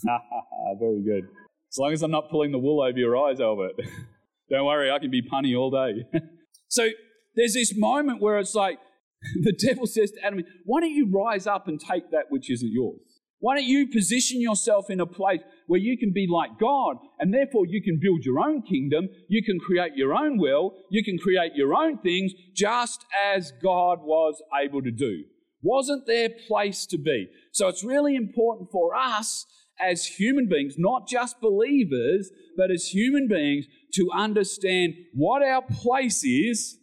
Very 0.78 1.02
good. 1.02 1.24
As 1.70 1.78
long 1.78 1.92
as 1.92 2.02
I'm 2.02 2.10
not 2.10 2.30
pulling 2.30 2.52
the 2.52 2.58
wool 2.58 2.82
over 2.82 2.98
your 2.98 3.16
eyes, 3.16 3.40
Albert. 3.40 3.72
Don't 4.50 4.64
worry, 4.64 4.90
I 4.90 4.98
can 4.98 5.10
be 5.10 5.22
punny 5.22 5.58
all 5.58 5.70
day. 5.70 6.04
so 6.68 6.88
there's 7.36 7.54
this 7.54 7.76
moment 7.76 8.22
where 8.22 8.38
it's 8.38 8.54
like 8.54 8.78
the 9.42 9.52
devil 9.52 9.86
says 9.86 10.10
to 10.12 10.24
Adam, 10.24 10.42
Why 10.64 10.80
don't 10.80 10.92
you 10.92 11.10
rise 11.12 11.46
up 11.46 11.68
and 11.68 11.78
take 11.78 12.10
that 12.12 12.26
which 12.30 12.50
isn't 12.50 12.72
yours? 12.72 13.00
Why 13.40 13.56
don't 13.56 13.66
you 13.66 13.86
position 13.88 14.40
yourself 14.40 14.90
in 14.90 15.00
a 15.00 15.06
place 15.06 15.40
where 15.66 15.78
you 15.78 15.96
can 15.96 16.12
be 16.12 16.26
like 16.28 16.58
God 16.58 16.96
and 17.20 17.32
therefore 17.32 17.66
you 17.66 17.80
can 17.82 18.00
build 18.00 18.24
your 18.24 18.40
own 18.40 18.62
kingdom, 18.62 19.08
you 19.28 19.44
can 19.44 19.60
create 19.60 19.92
your 19.94 20.14
own 20.14 20.38
will, 20.38 20.74
you 20.90 21.04
can 21.04 21.18
create 21.18 21.52
your 21.54 21.74
own 21.74 21.98
things 21.98 22.32
just 22.54 23.04
as 23.32 23.52
God 23.62 24.00
was 24.02 24.42
able 24.60 24.82
to 24.82 24.90
do? 24.90 25.24
Wasn't 25.62 26.06
their 26.06 26.30
place 26.48 26.86
to 26.86 26.98
be? 26.98 27.28
So 27.52 27.68
it's 27.68 27.84
really 27.84 28.16
important 28.16 28.70
for 28.72 28.96
us 28.96 29.46
as 29.80 30.04
human 30.06 30.48
beings, 30.48 30.74
not 30.78 31.08
just 31.08 31.40
believers, 31.40 32.30
but 32.56 32.70
as 32.70 32.86
human 32.86 33.28
beings, 33.28 33.66
to 33.94 34.08
understand 34.14 34.94
what 35.14 35.42
our 35.42 35.62
place 35.62 36.24
is 36.24 36.76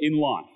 in 0.00 0.18
life. 0.18 0.46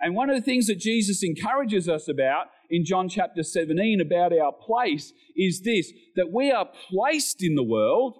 And 0.00 0.14
one 0.14 0.30
of 0.30 0.36
the 0.36 0.42
things 0.42 0.66
that 0.68 0.78
Jesus 0.78 1.22
encourages 1.22 1.88
us 1.88 2.08
about 2.08 2.46
in 2.70 2.84
John 2.84 3.08
chapter 3.08 3.42
17 3.42 4.00
about 4.00 4.32
our 4.32 4.52
place 4.52 5.12
is 5.36 5.62
this 5.62 5.92
that 6.16 6.32
we 6.32 6.50
are 6.50 6.68
placed 6.90 7.42
in 7.42 7.54
the 7.54 7.64
world, 7.64 8.16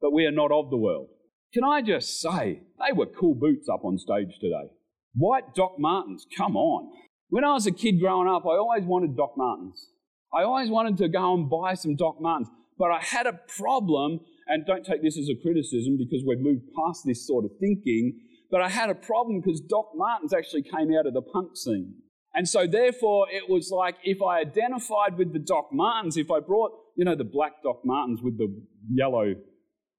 but 0.00 0.12
we 0.12 0.26
are 0.26 0.32
not 0.32 0.52
of 0.52 0.70
the 0.70 0.76
world. 0.76 1.08
Can 1.52 1.64
I 1.64 1.82
just 1.82 2.20
say, 2.20 2.60
they 2.78 2.92
were 2.92 3.06
cool 3.06 3.34
boots 3.34 3.68
up 3.72 3.84
on 3.84 3.96
stage 3.96 4.38
today. 4.40 4.70
White 5.14 5.54
Doc 5.54 5.76
Martens, 5.78 6.26
come 6.36 6.56
on. 6.56 6.90
When 7.28 7.44
I 7.44 7.52
was 7.52 7.66
a 7.66 7.72
kid 7.72 8.00
growing 8.00 8.28
up, 8.28 8.44
I 8.44 8.56
always 8.56 8.84
wanted 8.84 9.16
Doc 9.16 9.34
Martens. 9.36 9.88
I 10.34 10.42
always 10.42 10.68
wanted 10.68 10.98
to 10.98 11.08
go 11.08 11.34
and 11.34 11.48
buy 11.48 11.74
some 11.74 11.94
Doc 11.94 12.20
Martens, 12.20 12.48
but 12.76 12.90
I 12.90 13.00
had 13.00 13.26
a 13.26 13.38
problem, 13.56 14.18
and 14.48 14.66
don't 14.66 14.84
take 14.84 15.00
this 15.00 15.16
as 15.16 15.28
a 15.28 15.40
criticism 15.40 15.96
because 15.96 16.24
we've 16.26 16.40
moved 16.40 16.62
past 16.76 17.02
this 17.06 17.24
sort 17.26 17.44
of 17.44 17.52
thinking, 17.60 18.18
but 18.50 18.60
I 18.60 18.68
had 18.68 18.90
a 18.90 18.94
problem 18.94 19.40
because 19.40 19.60
Doc 19.60 19.92
Martens 19.94 20.34
actually 20.34 20.62
came 20.62 20.92
out 20.98 21.06
of 21.06 21.14
the 21.14 21.22
punk 21.22 21.56
scene. 21.56 21.94
And 22.34 22.48
so, 22.48 22.66
therefore, 22.66 23.28
it 23.30 23.48
was 23.48 23.70
like 23.70 23.94
if 24.02 24.20
I 24.20 24.40
identified 24.40 25.16
with 25.16 25.32
the 25.32 25.38
Doc 25.38 25.68
Martens, 25.72 26.16
if 26.16 26.32
I 26.32 26.40
brought, 26.40 26.72
you 26.96 27.04
know, 27.04 27.14
the 27.14 27.24
black 27.24 27.62
Doc 27.62 27.82
Martens 27.84 28.20
with 28.20 28.36
the 28.38 28.48
yellow 28.92 29.34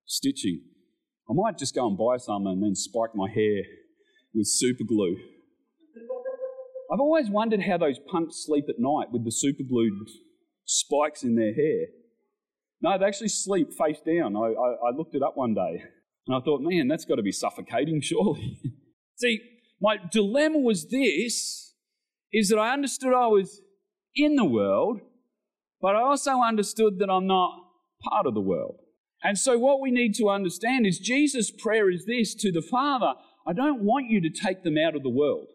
stitching, 0.06 0.62
I 1.30 1.34
might 1.34 1.58
just 1.58 1.74
go 1.74 1.88
and 1.88 1.98
buy 1.98 2.18
some 2.18 2.46
and 2.46 2.62
then 2.62 2.75
spike 2.75 3.15
my 3.15 3.30
hair 3.30 3.63
with 4.34 4.48
super 4.48 4.84
glue. 4.84 5.15
I've 6.92 7.00
always 7.00 7.30
wondered 7.30 7.62
how 7.62 7.77
those 7.77 8.00
punks 8.00 8.44
sleep 8.46 8.65
at 8.68 8.75
night 8.77 9.12
with 9.12 9.24
the 9.24 9.32
super 9.32 9.63
glued 9.63 9.94
spikes 10.65 11.24
in 11.24 11.36
their 11.36 11.53
hair. 11.53 11.88
No, 12.81 12.98
they 12.98 13.05
actually 13.05 13.29
sleep 13.29 13.74
face 13.74 14.00
down. 14.05 14.36
I, 14.36 14.39
I, 14.39 14.89
I 14.89 14.95
looked 14.95 15.15
it 15.15 15.24
up 15.24 15.38
one 15.38 15.53
day 15.53 15.84
and 16.27 16.36
I 16.36 16.39
thought, 16.41 16.62
man, 16.62 16.88
that's 16.88 17.05
got 17.05 17.15
to 17.15 17.24
be 17.24 17.31
suffocating, 17.31 18.01
surely. 18.01 18.60
See, 19.15 19.41
my 19.81 19.98
dilemma 20.12 20.60
was 20.60 20.89
this 20.89 21.74
is 22.34 22.50
that 22.50 22.57
I 22.57 22.74
understood 22.74 23.13
I 23.13 23.27
was 23.27 23.62
in 24.15 24.36
the 24.36 24.45
world, 24.45 25.00
but 25.81 25.95
I 25.95 26.01
also 26.01 26.41
understood 26.41 27.00
that 27.00 27.10
I'm 27.10 27.27
not 27.27 27.62
part 28.01 28.25
of 28.25 28.34
the 28.34 28.41
world. 28.41 28.77
And 29.24 29.38
so, 29.38 29.57
what 29.57 29.81
we 29.81 29.89
need 29.89 30.13
to 30.15 30.29
understand 30.29 30.86
is 30.86 31.00
Jesus' 31.00 31.50
prayer 31.50 31.89
is 31.89 32.05
this 32.05 32.36
to 32.36 32.51
the 32.51 32.62
Father 32.62 33.13
I 33.48 33.53
don't 33.53 33.84
want 33.84 34.10
you 34.10 34.22
to 34.22 34.29
take 34.29 34.63
them 34.63 34.75
out 34.77 34.95
of 34.95 35.03
the 35.03 35.10
world. 35.10 35.48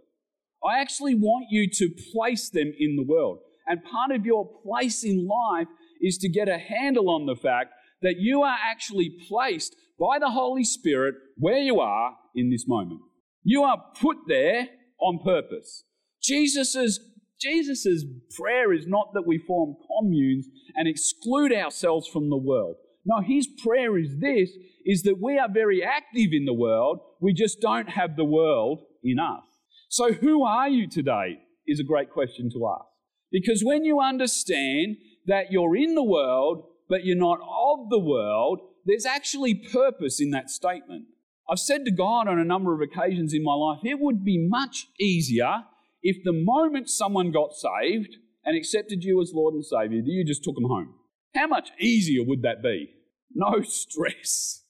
I 0.64 0.78
actually 0.78 1.14
want 1.14 1.46
you 1.50 1.68
to 1.68 1.90
place 2.12 2.48
them 2.48 2.72
in 2.78 2.96
the 2.96 3.02
world. 3.02 3.40
And 3.70 3.84
part 3.84 4.10
of 4.10 4.26
your 4.26 4.50
place 4.64 5.04
in 5.04 5.28
life 5.28 5.68
is 6.00 6.18
to 6.18 6.28
get 6.28 6.48
a 6.48 6.58
handle 6.58 7.08
on 7.08 7.26
the 7.26 7.36
fact 7.36 7.72
that 8.02 8.16
you 8.18 8.42
are 8.42 8.56
actually 8.60 9.10
placed 9.28 9.76
by 9.96 10.18
the 10.18 10.30
Holy 10.30 10.64
Spirit 10.64 11.14
where 11.36 11.60
you 11.60 11.78
are 11.78 12.16
in 12.34 12.50
this 12.50 12.66
moment. 12.66 13.00
You 13.44 13.62
are 13.62 13.80
put 14.00 14.16
there 14.26 14.66
on 15.00 15.20
purpose. 15.22 15.84
Jesus's 16.20 16.98
Jesus's 17.40 18.04
prayer 18.36 18.72
is 18.72 18.88
not 18.88 19.14
that 19.14 19.24
we 19.24 19.38
form 19.38 19.76
communes 20.00 20.46
and 20.74 20.88
exclude 20.88 21.52
ourselves 21.52 22.08
from 22.08 22.28
the 22.28 22.36
world. 22.36 22.74
No, 23.06 23.20
his 23.20 23.46
prayer 23.46 23.96
is 23.96 24.18
this 24.18 24.50
is 24.84 25.04
that 25.04 25.22
we 25.22 25.38
are 25.38 25.48
very 25.48 25.82
active 25.84 26.30
in 26.32 26.44
the 26.44 26.52
world, 26.52 26.98
we 27.20 27.32
just 27.32 27.60
don't 27.60 27.90
have 27.90 28.16
the 28.16 28.24
world 28.24 28.82
in 29.04 29.20
us. 29.20 29.44
So 29.88 30.12
who 30.12 30.44
are 30.44 30.68
you 30.68 30.88
today 30.88 31.38
is 31.68 31.78
a 31.78 31.84
great 31.84 32.10
question 32.10 32.50
to 32.50 32.68
ask. 32.68 32.89
Because 33.30 33.62
when 33.64 33.84
you 33.84 34.00
understand 34.00 34.96
that 35.26 35.52
you're 35.52 35.76
in 35.76 35.94
the 35.94 36.04
world 36.04 36.64
but 36.88 37.04
you're 37.04 37.16
not 37.16 37.38
of 37.40 37.88
the 37.88 38.00
world, 38.00 38.60
there's 38.84 39.06
actually 39.06 39.54
purpose 39.54 40.20
in 40.20 40.30
that 40.30 40.50
statement. 40.50 41.04
I've 41.48 41.60
said 41.60 41.84
to 41.84 41.92
God 41.92 42.28
on 42.28 42.38
a 42.38 42.44
number 42.44 42.74
of 42.74 42.80
occasions 42.80 43.32
in 43.32 43.44
my 43.44 43.54
life, 43.54 43.78
it 43.84 44.00
would 44.00 44.24
be 44.24 44.44
much 44.48 44.88
easier 44.98 45.64
if 46.02 46.16
the 46.24 46.32
moment 46.32 46.88
someone 46.88 47.30
got 47.30 47.52
saved 47.52 48.16
and 48.44 48.56
accepted 48.56 49.04
you 49.04 49.20
as 49.20 49.32
Lord 49.34 49.54
and 49.54 49.64
Savior, 49.64 50.00
you 50.04 50.24
just 50.24 50.42
took 50.42 50.54
them 50.54 50.68
home. 50.68 50.94
How 51.34 51.46
much 51.46 51.70
easier 51.78 52.24
would 52.24 52.42
that 52.42 52.62
be? 52.62 52.90
No 53.34 53.60
stress. 53.62 54.64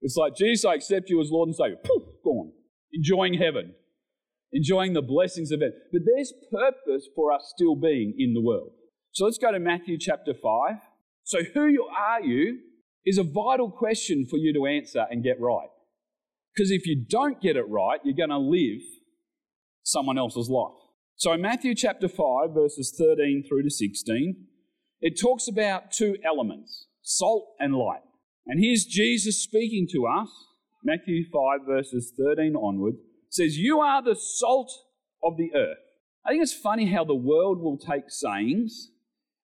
It's 0.00 0.16
like, 0.16 0.34
Jesus, 0.34 0.64
I 0.64 0.74
accept 0.74 1.10
you 1.10 1.20
as 1.20 1.30
Lord 1.30 1.48
and 1.48 1.56
Savior. 1.56 1.76
Poof, 1.84 2.02
gone. 2.24 2.52
Enjoying 2.92 3.34
heaven. 3.34 3.74
Enjoying 4.52 4.94
the 4.94 5.02
blessings 5.02 5.52
of 5.52 5.62
it. 5.62 5.74
But 5.92 6.02
there's 6.04 6.32
purpose 6.50 7.08
for 7.14 7.32
us 7.32 7.52
still 7.54 7.76
being 7.76 8.14
in 8.18 8.34
the 8.34 8.40
world. 8.40 8.72
So 9.12 9.24
let's 9.24 9.38
go 9.38 9.52
to 9.52 9.58
Matthew 9.58 9.96
chapter 9.98 10.32
5. 10.34 10.76
So, 11.22 11.42
who 11.54 11.86
are 11.96 12.20
you 12.22 12.58
is 13.06 13.18
a 13.18 13.22
vital 13.22 13.70
question 13.70 14.26
for 14.28 14.36
you 14.36 14.52
to 14.52 14.66
answer 14.66 15.06
and 15.10 15.24
get 15.24 15.40
right. 15.40 15.68
Because 16.54 16.70
if 16.70 16.86
you 16.86 17.04
don't 17.08 17.40
get 17.40 17.56
it 17.56 17.68
right, 17.68 18.00
you're 18.04 18.14
going 18.14 18.30
to 18.30 18.38
live 18.38 18.82
someone 19.82 20.18
else's 20.18 20.48
life. 20.48 20.74
So 21.16 21.32
in 21.32 21.40
Matthew 21.40 21.74
chapter 21.74 22.08
5, 22.08 22.50
verses 22.52 22.94
13 22.98 23.44
through 23.48 23.62
to 23.62 23.70
16, 23.70 24.46
it 25.00 25.20
talks 25.20 25.48
about 25.48 25.92
two 25.92 26.16
elements 26.24 26.86
salt 27.02 27.54
and 27.58 27.74
light. 27.74 28.02
And 28.46 28.62
here's 28.62 28.84
Jesus 28.84 29.42
speaking 29.42 29.86
to 29.92 30.06
us, 30.06 30.28
Matthew 30.84 31.24
5, 31.24 31.66
verses 31.66 32.12
13 32.16 32.54
onward, 32.54 32.94
says, 33.30 33.56
You 33.56 33.80
are 33.80 34.02
the 34.02 34.16
salt 34.16 34.70
of 35.24 35.36
the 35.36 35.50
earth. 35.54 35.78
I 36.26 36.30
think 36.30 36.42
it's 36.42 36.52
funny 36.52 36.92
how 36.92 37.04
the 37.04 37.14
world 37.14 37.60
will 37.60 37.78
take 37.78 38.04
sayings 38.08 38.90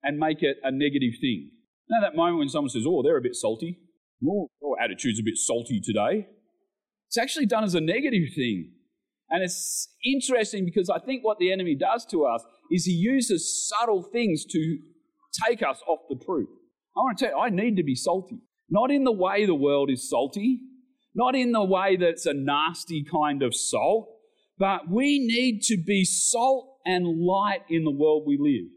and 0.03 0.19
make 0.19 0.43
it 0.43 0.57
a 0.63 0.71
negative 0.71 1.13
thing. 1.19 1.51
Now, 1.89 2.01
that 2.01 2.15
moment 2.15 2.37
when 2.37 2.49
someone 2.49 2.69
says, 2.69 2.85
Oh, 2.87 3.01
they're 3.01 3.17
a 3.17 3.21
bit 3.21 3.35
salty, 3.35 3.79
oh, 4.25 4.47
oh 4.63 4.75
attitude's 4.81 5.19
a 5.19 5.23
bit 5.23 5.37
salty 5.37 5.81
today, 5.83 6.27
it's 7.07 7.17
actually 7.17 7.45
done 7.45 7.63
as 7.63 7.73
a 7.73 7.81
negative 7.81 8.33
thing. 8.35 8.73
And 9.29 9.43
it's 9.43 9.89
interesting 10.05 10.63
because 10.63 10.89
I 10.89 10.99
think 10.99 11.23
what 11.23 11.37
the 11.37 11.51
enemy 11.51 11.75
does 11.75 12.05
to 12.07 12.25
us 12.25 12.43
is 12.71 12.85
he 12.85 12.93
uses 12.93 13.67
subtle 13.67 14.03
things 14.03 14.45
to 14.45 14.79
take 15.47 15.61
us 15.61 15.81
off 15.87 15.99
the 16.09 16.15
truth. 16.23 16.47
I 16.95 16.99
want 17.01 17.17
to 17.17 17.25
tell 17.25 17.35
you, 17.35 17.41
I 17.41 17.49
need 17.49 17.75
to 17.77 17.83
be 17.83 17.95
salty. 17.95 18.39
Not 18.69 18.91
in 18.91 19.03
the 19.03 19.11
way 19.11 19.45
the 19.45 19.55
world 19.55 19.89
is 19.89 20.09
salty, 20.09 20.59
not 21.17 21.35
in 21.35 21.51
the 21.51 21.63
way 21.63 21.97
that 21.97 22.07
it's 22.07 22.27
a 22.27 22.33
nasty 22.33 23.03
kind 23.03 23.41
of 23.41 23.55
salt, 23.55 24.07
but 24.59 24.89
we 24.89 25.17
need 25.17 25.63
to 25.63 25.75
be 25.75 26.05
salt 26.05 26.77
and 26.85 27.05
light 27.07 27.61
in 27.69 27.83
the 27.83 27.91
world 27.91 28.23
we 28.25 28.37
live. 28.39 28.71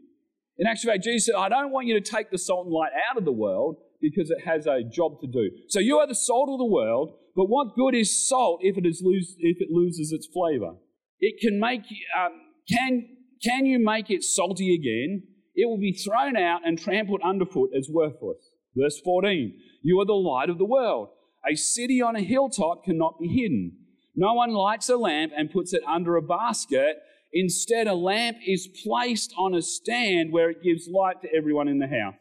In 0.57 0.67
actual 0.67 0.91
fact, 0.91 1.03
Jesus 1.03 1.27
said, 1.27 1.35
I 1.35 1.49
don't 1.49 1.71
want 1.71 1.87
you 1.87 1.99
to 1.99 2.01
take 2.01 2.31
the 2.31 2.39
salt 2.39 2.65
and 2.65 2.73
light 2.73 2.91
out 3.09 3.17
of 3.17 3.25
the 3.25 3.31
world 3.31 3.77
because 4.01 4.31
it 4.31 4.43
has 4.43 4.65
a 4.65 4.81
job 4.83 5.21
to 5.21 5.27
do. 5.27 5.51
So 5.69 5.79
you 5.79 5.99
are 5.99 6.07
the 6.07 6.15
salt 6.15 6.49
of 6.49 6.57
the 6.57 6.65
world, 6.65 7.13
but 7.35 7.45
what 7.45 7.75
good 7.75 7.93
is 7.93 8.27
salt 8.27 8.59
if 8.63 8.75
it, 8.75 8.87
is 8.87 9.01
lose, 9.03 9.35
if 9.37 9.57
it 9.61 9.69
loses 9.69 10.11
its 10.11 10.27
flavor? 10.27 10.73
It 11.19 11.39
can 11.39 11.59
make, 11.59 11.83
um, 12.19 12.31
can, 12.67 13.07
can 13.43 13.67
you 13.67 13.77
make 13.77 14.09
it 14.09 14.23
salty 14.23 14.73
again? 14.73 15.23
It 15.53 15.67
will 15.67 15.77
be 15.77 15.93
thrown 15.93 16.35
out 16.35 16.61
and 16.65 16.79
trampled 16.79 17.21
underfoot 17.23 17.69
as 17.77 17.87
worthless. 17.87 18.49
Verse 18.75 18.99
14 19.03 19.53
You 19.83 19.99
are 19.99 20.05
the 20.05 20.13
light 20.13 20.49
of 20.49 20.57
the 20.57 20.65
world. 20.65 21.09
A 21.49 21.55
city 21.55 22.01
on 22.01 22.15
a 22.15 22.21
hilltop 22.21 22.83
cannot 22.83 23.19
be 23.19 23.27
hidden. 23.27 23.77
No 24.15 24.33
one 24.33 24.51
lights 24.51 24.89
a 24.89 24.97
lamp 24.97 25.31
and 25.35 25.51
puts 25.51 25.73
it 25.73 25.81
under 25.87 26.15
a 26.15 26.21
basket. 26.21 26.97
Instead, 27.33 27.87
a 27.87 27.93
lamp 27.93 28.37
is 28.45 28.67
placed 28.83 29.33
on 29.37 29.53
a 29.53 29.61
stand 29.61 30.31
where 30.31 30.49
it 30.49 30.63
gives 30.63 30.87
light 30.87 31.21
to 31.21 31.33
everyone 31.33 31.67
in 31.67 31.79
the 31.79 31.87
house. 31.87 32.15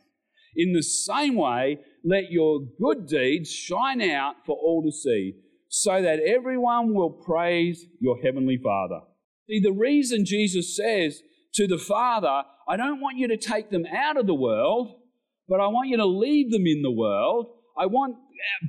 In 0.56 0.72
the 0.72 0.82
same 0.82 1.34
way, 1.34 1.78
let 2.04 2.30
your 2.30 2.60
good 2.80 3.06
deeds 3.06 3.50
shine 3.50 4.00
out 4.00 4.36
for 4.46 4.56
all 4.56 4.82
to 4.82 4.92
see, 4.92 5.34
so 5.68 6.00
that 6.00 6.20
everyone 6.20 6.94
will 6.94 7.10
praise 7.10 7.84
your 8.00 8.18
heavenly 8.22 8.56
Father. 8.56 9.00
See, 9.48 9.60
the 9.60 9.72
reason 9.72 10.24
Jesus 10.24 10.76
says 10.76 11.22
to 11.54 11.66
the 11.66 11.78
Father, 11.78 12.42
I 12.68 12.76
don't 12.76 13.00
want 13.00 13.18
you 13.18 13.28
to 13.28 13.36
take 13.36 13.70
them 13.70 13.84
out 13.86 14.16
of 14.16 14.26
the 14.26 14.34
world, 14.34 14.94
but 15.48 15.60
I 15.60 15.66
want 15.66 15.88
you 15.88 15.96
to 15.96 16.06
leave 16.06 16.50
them 16.52 16.66
in 16.66 16.82
the 16.82 16.90
world. 16.90 17.46
I 17.78 17.86
want 17.86 18.16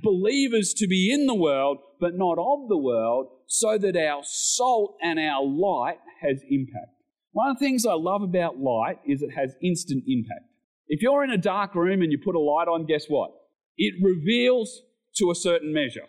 believers 0.04 0.74
to 0.78 0.88
be 0.88 1.12
in 1.12 1.28
the 1.28 1.36
world, 1.36 1.78
but 2.00 2.16
not 2.16 2.38
of 2.38 2.70
the 2.70 2.78
world, 2.78 3.28
so 3.48 3.78
that 3.78 3.96
our 3.96 4.22
salt 4.24 4.98
and 5.01 5.20
our 5.20 5.44
light 5.44 6.00
has 6.22 6.42
impact. 6.50 6.92
One 7.32 7.50
of 7.50 7.60
the 7.60 7.66
things 7.66 7.86
I 7.86 7.94
love 7.94 8.22
about 8.22 8.60
light 8.60 9.00
is 9.06 9.22
it 9.22 9.32
has 9.36 9.56
instant 9.62 10.04
impact. 10.08 10.46
If 10.88 11.01
you're 11.01 11.24
in 11.24 11.32
a 11.32 11.38
dark 11.38 11.75
room 11.75 12.01
and 12.01 12.12
you 12.12 12.18
put 12.18 12.36
a 12.36 12.40
light 12.40 12.68
on, 12.68 12.86
guess 12.86 13.06
what? 13.08 13.32
It 13.78 13.94
reveals 14.04 14.82
to 15.16 15.32
a 15.32 15.36
certain 15.36 15.74
measure. 15.74 16.08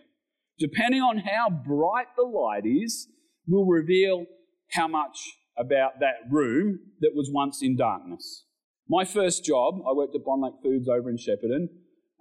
Depending 0.58 1.00
on 1.00 1.18
how 1.18 1.48
bright 1.50 2.08
the 2.16 2.24
light 2.24 2.64
is, 2.66 3.08
will 3.46 3.66
reveal 3.66 4.26
how 4.72 4.88
much 4.88 5.18
about 5.56 6.00
that 6.00 6.30
room 6.30 6.78
that 7.00 7.12
was 7.14 7.30
once 7.32 7.62
in 7.62 7.76
darkness. 7.76 8.44
My 8.88 9.04
first 9.04 9.44
job, 9.44 9.74
I 9.88 9.92
worked 9.92 10.14
at 10.14 10.22
Bonlac 10.24 10.62
Foods 10.62 10.88
over 10.88 11.08
in 11.08 11.16
Shepparton, 11.16 11.68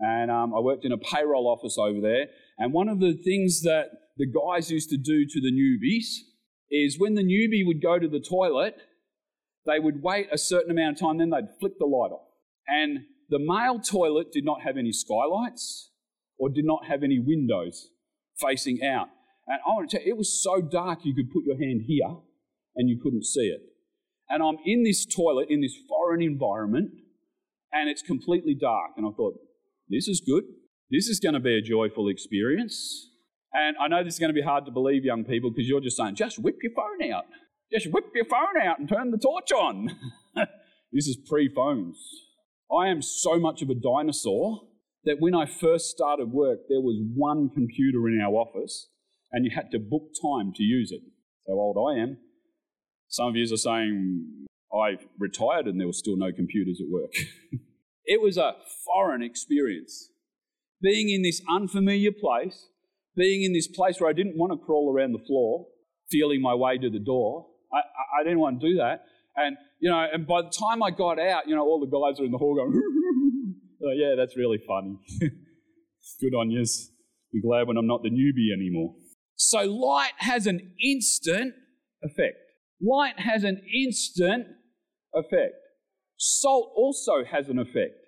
and 0.01 0.31
um, 0.31 0.53
I 0.53 0.59
worked 0.59 0.83
in 0.83 0.91
a 0.91 0.97
payroll 0.97 1.47
office 1.47 1.77
over 1.77 2.01
there. 2.01 2.25
And 2.57 2.73
one 2.73 2.89
of 2.89 2.99
the 2.99 3.13
things 3.13 3.61
that 3.61 3.91
the 4.17 4.25
guys 4.25 4.71
used 4.71 4.89
to 4.89 4.97
do 4.97 5.25
to 5.25 5.39
the 5.39 5.51
newbies 5.51 6.25
is 6.71 6.99
when 6.99 7.13
the 7.13 7.23
newbie 7.23 7.65
would 7.65 7.81
go 7.81 7.99
to 7.99 8.07
the 8.07 8.19
toilet, 8.19 8.75
they 9.67 9.79
would 9.79 10.01
wait 10.01 10.27
a 10.31 10.39
certain 10.39 10.71
amount 10.71 10.95
of 10.95 10.99
time, 10.99 11.19
then 11.19 11.29
they'd 11.29 11.59
flick 11.59 11.77
the 11.77 11.85
light 11.85 12.11
off. 12.11 12.27
And 12.67 13.01
the 13.29 13.37
male 13.39 13.79
toilet 13.79 14.31
did 14.31 14.43
not 14.43 14.61
have 14.61 14.75
any 14.75 14.91
skylights 14.91 15.91
or 16.39 16.49
did 16.49 16.65
not 16.65 16.85
have 16.87 17.03
any 17.03 17.19
windows 17.19 17.89
facing 18.39 18.83
out. 18.83 19.07
And 19.47 19.59
I 19.65 19.69
want 19.69 19.89
to 19.89 19.97
tell 19.97 20.05
you, 20.05 20.13
it 20.13 20.17
was 20.17 20.41
so 20.41 20.61
dark 20.61 20.99
you 21.03 21.13
could 21.13 21.31
put 21.31 21.43
your 21.45 21.57
hand 21.59 21.83
here 21.85 22.17
and 22.75 22.89
you 22.89 22.99
couldn't 23.01 23.25
see 23.25 23.47
it. 23.47 23.61
And 24.29 24.41
I'm 24.41 24.57
in 24.65 24.83
this 24.83 25.05
toilet 25.05 25.49
in 25.49 25.61
this 25.61 25.75
foreign 25.87 26.23
environment 26.23 26.91
and 27.71 27.89
it's 27.89 28.01
completely 28.01 28.55
dark. 28.55 28.91
And 28.97 29.05
I 29.05 29.11
thought, 29.15 29.35
this 29.91 30.07
is 30.07 30.21
good. 30.25 30.43
This 30.89 31.07
is 31.07 31.19
going 31.19 31.33
to 31.33 31.39
be 31.39 31.57
a 31.57 31.61
joyful 31.61 32.07
experience. 32.09 33.09
And 33.53 33.75
I 33.77 33.87
know 33.87 34.03
this 34.03 34.13
is 34.13 34.19
going 34.19 34.29
to 34.29 34.33
be 34.33 34.41
hard 34.41 34.65
to 34.65 34.71
believe, 34.71 35.03
young 35.03 35.23
people, 35.23 35.51
because 35.51 35.67
you're 35.67 35.81
just 35.81 35.97
saying, 35.97 36.15
just 36.15 36.39
whip 36.39 36.57
your 36.63 36.71
phone 36.73 37.11
out. 37.11 37.25
Just 37.71 37.87
whip 37.91 38.05
your 38.15 38.25
phone 38.25 38.61
out 38.61 38.79
and 38.79 38.87
turn 38.87 39.11
the 39.11 39.17
torch 39.17 39.51
on. 39.51 39.89
this 40.91 41.07
is 41.07 41.17
pre 41.27 41.49
phones. 41.53 41.97
I 42.71 42.87
am 42.87 43.01
so 43.01 43.39
much 43.39 43.61
of 43.61 43.69
a 43.69 43.75
dinosaur 43.75 44.61
that 45.03 45.17
when 45.19 45.35
I 45.35 45.45
first 45.45 45.87
started 45.87 46.31
work, 46.31 46.59
there 46.69 46.79
was 46.79 47.01
one 47.13 47.49
computer 47.49 48.07
in 48.07 48.21
our 48.21 48.33
office 48.33 48.87
and 49.31 49.45
you 49.45 49.51
had 49.53 49.71
to 49.71 49.79
book 49.79 50.09
time 50.21 50.53
to 50.55 50.63
use 50.63 50.91
it. 50.91 51.01
How 51.47 51.53
old 51.53 51.77
I 51.77 52.01
am. 52.01 52.17
Some 53.07 53.27
of 53.27 53.35
you 53.35 53.43
are 53.53 53.57
saying, 53.57 54.45
I 54.73 54.97
retired 55.19 55.67
and 55.67 55.79
there 55.79 55.87
were 55.87 55.93
still 55.93 56.15
no 56.15 56.31
computers 56.31 56.81
at 56.81 56.89
work. 56.89 57.11
it 58.11 58.21
was 58.21 58.35
a 58.35 58.55
foreign 58.85 59.23
experience. 59.23 60.09
Being 60.81 61.09
in 61.09 61.21
this 61.21 61.41
unfamiliar 61.49 62.11
place, 62.11 62.67
being 63.15 63.43
in 63.43 63.53
this 63.53 63.67
place 63.67 64.01
where 64.01 64.09
I 64.09 64.13
didn't 64.13 64.37
want 64.37 64.51
to 64.51 64.65
crawl 64.65 64.93
around 64.93 65.13
the 65.13 65.23
floor, 65.25 65.67
feeling 66.09 66.41
my 66.41 66.53
way 66.53 66.77
to 66.77 66.89
the 66.89 66.99
door. 66.99 67.47
I, 67.71 67.77
I, 67.77 68.19
I 68.19 68.23
didn't 68.25 68.39
want 68.39 68.59
to 68.59 68.69
do 68.69 68.75
that. 68.77 69.05
And, 69.37 69.55
you 69.79 69.89
know, 69.89 70.05
and 70.11 70.27
by 70.27 70.41
the 70.41 70.49
time 70.49 70.83
I 70.83 70.91
got 70.91 71.19
out, 71.19 71.47
you 71.47 71.55
know, 71.55 71.61
all 71.61 71.79
the 71.79 71.87
guys 71.87 72.19
are 72.19 72.25
in 72.25 72.31
the 72.31 72.37
hall 72.37 72.53
going, 72.53 72.73
oh, 73.83 73.93
yeah, 73.95 74.15
that's 74.17 74.35
really 74.35 74.59
funny. 74.67 74.97
Good 76.19 76.35
on 76.35 76.51
you. 76.51 76.65
Be 77.31 77.41
glad 77.41 77.67
when 77.67 77.77
I'm 77.77 77.87
not 77.87 78.03
the 78.03 78.09
newbie 78.09 78.51
anymore. 78.53 78.93
So 79.35 79.59
light 79.59 80.11
has 80.17 80.47
an 80.47 80.73
instant 80.83 81.53
effect. 82.03 82.35
Light 82.81 83.19
has 83.19 83.45
an 83.45 83.61
instant 83.73 84.47
effect. 85.13 85.55
Salt 86.17 86.73
also 86.75 87.23
has 87.23 87.47
an 87.47 87.57
effect. 87.57 88.00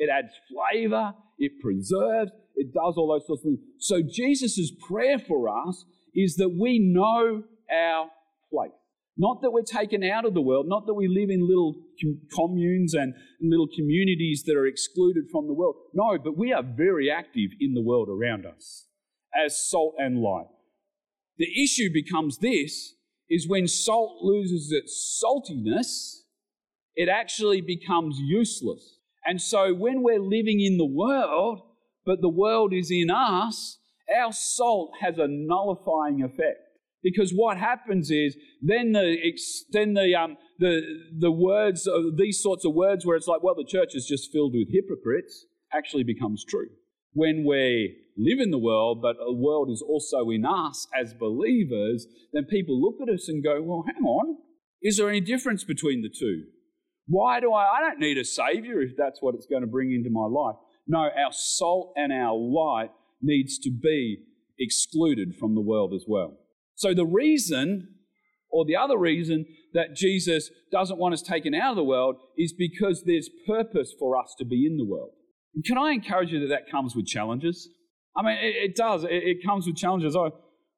It 0.00 0.08
adds 0.08 0.32
flavor, 0.50 1.12
it 1.38 1.52
preserves, 1.60 2.32
it 2.56 2.72
does 2.72 2.94
all 2.96 3.12
those 3.12 3.26
sorts 3.26 3.44
of 3.44 3.50
things. 3.50 3.60
So 3.78 4.00
Jesus' 4.00 4.72
prayer 4.88 5.18
for 5.18 5.50
us 5.50 5.84
is 6.14 6.36
that 6.36 6.48
we 6.48 6.78
know 6.78 7.42
our 7.70 8.10
place. 8.50 8.72
Not 9.18 9.42
that 9.42 9.50
we're 9.50 9.60
taken 9.60 10.02
out 10.02 10.24
of 10.24 10.32
the 10.32 10.40
world, 10.40 10.66
not 10.66 10.86
that 10.86 10.94
we 10.94 11.06
live 11.06 11.28
in 11.28 11.46
little 11.46 11.74
communes 12.34 12.94
and 12.94 13.12
little 13.42 13.68
communities 13.76 14.44
that 14.46 14.56
are 14.56 14.66
excluded 14.66 15.24
from 15.30 15.46
the 15.46 15.52
world. 15.52 15.76
No, 15.92 16.16
but 16.16 16.38
we 16.38 16.54
are 16.54 16.62
very 16.62 17.10
active 17.10 17.50
in 17.60 17.74
the 17.74 17.82
world 17.82 18.08
around 18.08 18.46
us 18.46 18.86
as 19.36 19.68
salt 19.68 19.96
and 19.98 20.22
light. 20.22 20.46
The 21.36 21.62
issue 21.62 21.90
becomes 21.92 22.38
this 22.38 22.94
is 23.28 23.46
when 23.46 23.68
salt 23.68 24.22
loses 24.22 24.72
its 24.72 25.22
saltiness, 25.22 26.22
it 26.94 27.10
actually 27.10 27.60
becomes 27.60 28.18
useless. 28.18 28.99
And 29.24 29.40
so 29.40 29.74
when 29.74 30.02
we're 30.02 30.20
living 30.20 30.60
in 30.60 30.78
the 30.78 30.86
world, 30.86 31.60
but 32.04 32.20
the 32.20 32.28
world 32.28 32.72
is 32.72 32.90
in 32.90 33.10
us, 33.10 33.78
our 34.18 34.32
salt 34.32 34.92
has 35.00 35.18
a 35.18 35.28
nullifying 35.28 36.22
effect. 36.22 36.58
Because 37.02 37.32
what 37.32 37.56
happens 37.56 38.10
is 38.10 38.36
then 38.60 38.92
the 38.92 39.16
then 39.72 39.94
the 39.94 40.14
um, 40.14 40.36
the 40.58 40.82
the 41.18 41.30
words 41.30 41.86
of 41.86 42.18
these 42.18 42.42
sorts 42.42 42.66
of 42.66 42.74
words 42.74 43.06
where 43.06 43.16
it's 43.16 43.26
like, 43.26 43.42
well, 43.42 43.54
the 43.54 43.64
church 43.64 43.94
is 43.94 44.06
just 44.06 44.30
filled 44.30 44.52
with 44.52 44.68
hypocrites, 44.70 45.46
actually 45.72 46.04
becomes 46.04 46.44
true. 46.44 46.68
When 47.12 47.44
we 47.46 47.96
live 48.18 48.38
in 48.38 48.50
the 48.50 48.58
world, 48.58 49.00
but 49.00 49.16
the 49.16 49.32
world 49.32 49.70
is 49.70 49.82
also 49.82 50.28
in 50.28 50.44
us 50.44 50.86
as 50.94 51.14
believers, 51.14 52.06
then 52.34 52.44
people 52.44 52.80
look 52.80 52.96
at 53.00 53.12
us 53.12 53.28
and 53.28 53.42
go, 53.42 53.62
well, 53.62 53.84
hang 53.86 54.04
on, 54.04 54.36
is 54.82 54.98
there 54.98 55.08
any 55.08 55.20
difference 55.20 55.64
between 55.64 56.02
the 56.02 56.10
two? 56.10 56.44
Why 57.10 57.40
do 57.40 57.52
I? 57.52 57.78
I 57.78 57.80
don't 57.80 57.98
need 57.98 58.18
a 58.18 58.24
savior 58.24 58.80
if 58.80 58.92
that's 58.96 59.20
what 59.20 59.34
it's 59.34 59.46
going 59.46 59.62
to 59.62 59.66
bring 59.66 59.92
into 59.92 60.10
my 60.10 60.26
life. 60.26 60.54
No, 60.86 61.00
our 61.00 61.32
salt 61.32 61.92
and 61.96 62.12
our 62.12 62.36
light 62.36 62.90
needs 63.20 63.58
to 63.58 63.70
be 63.70 64.18
excluded 64.60 65.34
from 65.34 65.56
the 65.56 65.60
world 65.60 65.92
as 65.92 66.04
well. 66.06 66.38
So 66.76 66.94
the 66.94 67.04
reason, 67.04 67.88
or 68.48 68.64
the 68.64 68.76
other 68.76 68.96
reason, 68.96 69.44
that 69.74 69.96
Jesus 69.96 70.50
doesn't 70.70 70.98
want 70.98 71.14
us 71.14 71.22
taken 71.22 71.52
out 71.52 71.70
of 71.70 71.76
the 71.76 71.84
world 71.84 72.14
is 72.38 72.52
because 72.52 73.02
there's 73.04 73.28
purpose 73.44 73.92
for 73.98 74.16
us 74.16 74.32
to 74.38 74.44
be 74.44 74.64
in 74.64 74.76
the 74.76 74.86
world. 74.86 75.10
And 75.56 75.64
can 75.64 75.78
I 75.78 75.90
encourage 75.90 76.30
you 76.30 76.38
that 76.40 76.48
that 76.48 76.70
comes 76.70 76.94
with 76.94 77.06
challenges? 77.06 77.68
I 78.16 78.22
mean, 78.22 78.38
it, 78.38 78.70
it 78.70 78.76
does. 78.76 79.02
It, 79.02 79.10
it, 79.10 79.44
comes 79.44 79.66
with 79.66 79.76
challenges. 79.76 80.14
I, 80.14 80.30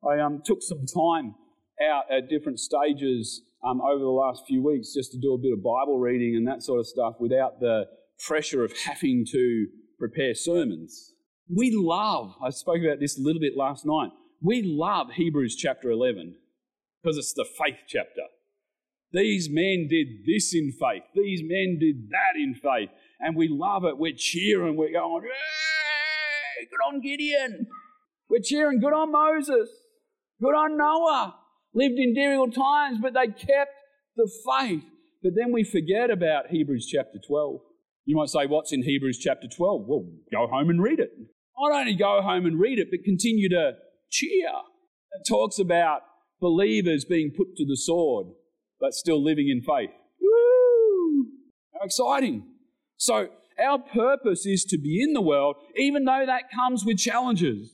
I 0.08 0.18
um, 0.20 0.40
took 0.44 0.62
some 0.62 0.86
time 0.86 1.34
out 1.82 2.04
at 2.10 2.30
different 2.30 2.58
stages 2.58 3.42
um, 3.64 3.80
over 3.80 3.98
the 3.98 4.06
last 4.06 4.42
few 4.46 4.62
weeks 4.62 4.92
just 4.94 5.12
to 5.12 5.18
do 5.18 5.34
a 5.34 5.38
bit 5.38 5.52
of 5.52 5.62
Bible 5.62 5.98
reading 5.98 6.36
and 6.36 6.46
that 6.46 6.62
sort 6.62 6.80
of 6.80 6.86
stuff 6.86 7.14
without 7.20 7.60
the 7.60 7.84
pressure 8.26 8.64
of 8.64 8.72
having 8.84 9.24
to 9.30 9.66
prepare 9.98 10.34
sermons. 10.34 11.14
We 11.54 11.72
love, 11.74 12.34
I 12.42 12.50
spoke 12.50 12.78
about 12.84 13.00
this 13.00 13.18
a 13.18 13.22
little 13.22 13.40
bit 13.40 13.56
last 13.56 13.84
night, 13.84 14.10
we 14.40 14.62
love 14.62 15.12
Hebrews 15.12 15.54
chapter 15.56 15.90
11 15.90 16.34
because 17.02 17.16
it's 17.16 17.32
the 17.32 17.44
faith 17.44 17.78
chapter. 17.86 18.22
These 19.12 19.48
men 19.50 19.88
did 19.88 20.24
this 20.26 20.54
in 20.54 20.72
faith. 20.72 21.02
These 21.14 21.42
men 21.44 21.78
did 21.78 22.08
that 22.10 22.40
in 22.40 22.54
faith. 22.54 22.88
And 23.20 23.36
we 23.36 23.48
love 23.48 23.84
it. 23.84 23.98
We're 23.98 24.14
cheering. 24.16 24.76
We're 24.76 24.92
going, 24.92 25.22
hey, 25.22 26.66
good 26.70 26.94
on 26.94 27.00
Gideon. 27.00 27.66
We're 28.28 28.40
cheering, 28.42 28.80
good 28.80 28.94
on 28.94 29.12
Moses. 29.12 29.68
Good 30.40 30.54
on 30.54 30.76
Noah. 30.76 31.36
Lived 31.74 31.98
in 31.98 32.14
difficult 32.14 32.54
times, 32.54 32.98
but 33.00 33.14
they 33.14 33.26
kept 33.26 33.72
the 34.16 34.30
faith. 34.46 34.84
But 35.22 35.32
then 35.36 35.52
we 35.52 35.64
forget 35.64 36.10
about 36.10 36.48
Hebrews 36.48 36.86
chapter 36.86 37.18
12. 37.26 37.60
You 38.04 38.16
might 38.16 38.28
say, 38.28 38.46
what's 38.46 38.72
in 38.72 38.82
Hebrews 38.82 39.18
chapter 39.18 39.46
12? 39.46 39.84
Well, 39.86 40.06
go 40.32 40.46
home 40.48 40.70
and 40.70 40.82
read 40.82 40.98
it. 40.98 41.10
Not 41.58 41.72
only 41.72 41.94
go 41.94 42.20
home 42.22 42.46
and 42.46 42.58
read 42.58 42.78
it, 42.78 42.88
but 42.90 43.04
continue 43.04 43.48
to 43.50 43.72
cheer. 44.10 44.48
It 45.12 45.28
talks 45.28 45.58
about 45.58 46.00
believers 46.40 47.04
being 47.04 47.30
put 47.36 47.56
to 47.56 47.64
the 47.64 47.76
sword, 47.76 48.26
but 48.80 48.94
still 48.94 49.22
living 49.22 49.48
in 49.48 49.60
faith. 49.60 49.90
Woo! 50.20 51.26
How 51.74 51.86
exciting. 51.86 52.44
So, 52.96 53.28
our 53.62 53.78
purpose 53.78 54.46
is 54.46 54.64
to 54.64 54.78
be 54.78 55.02
in 55.02 55.12
the 55.12 55.20
world, 55.20 55.56
even 55.76 56.04
though 56.04 56.24
that 56.26 56.50
comes 56.52 56.84
with 56.84 56.98
challenges. 56.98 57.70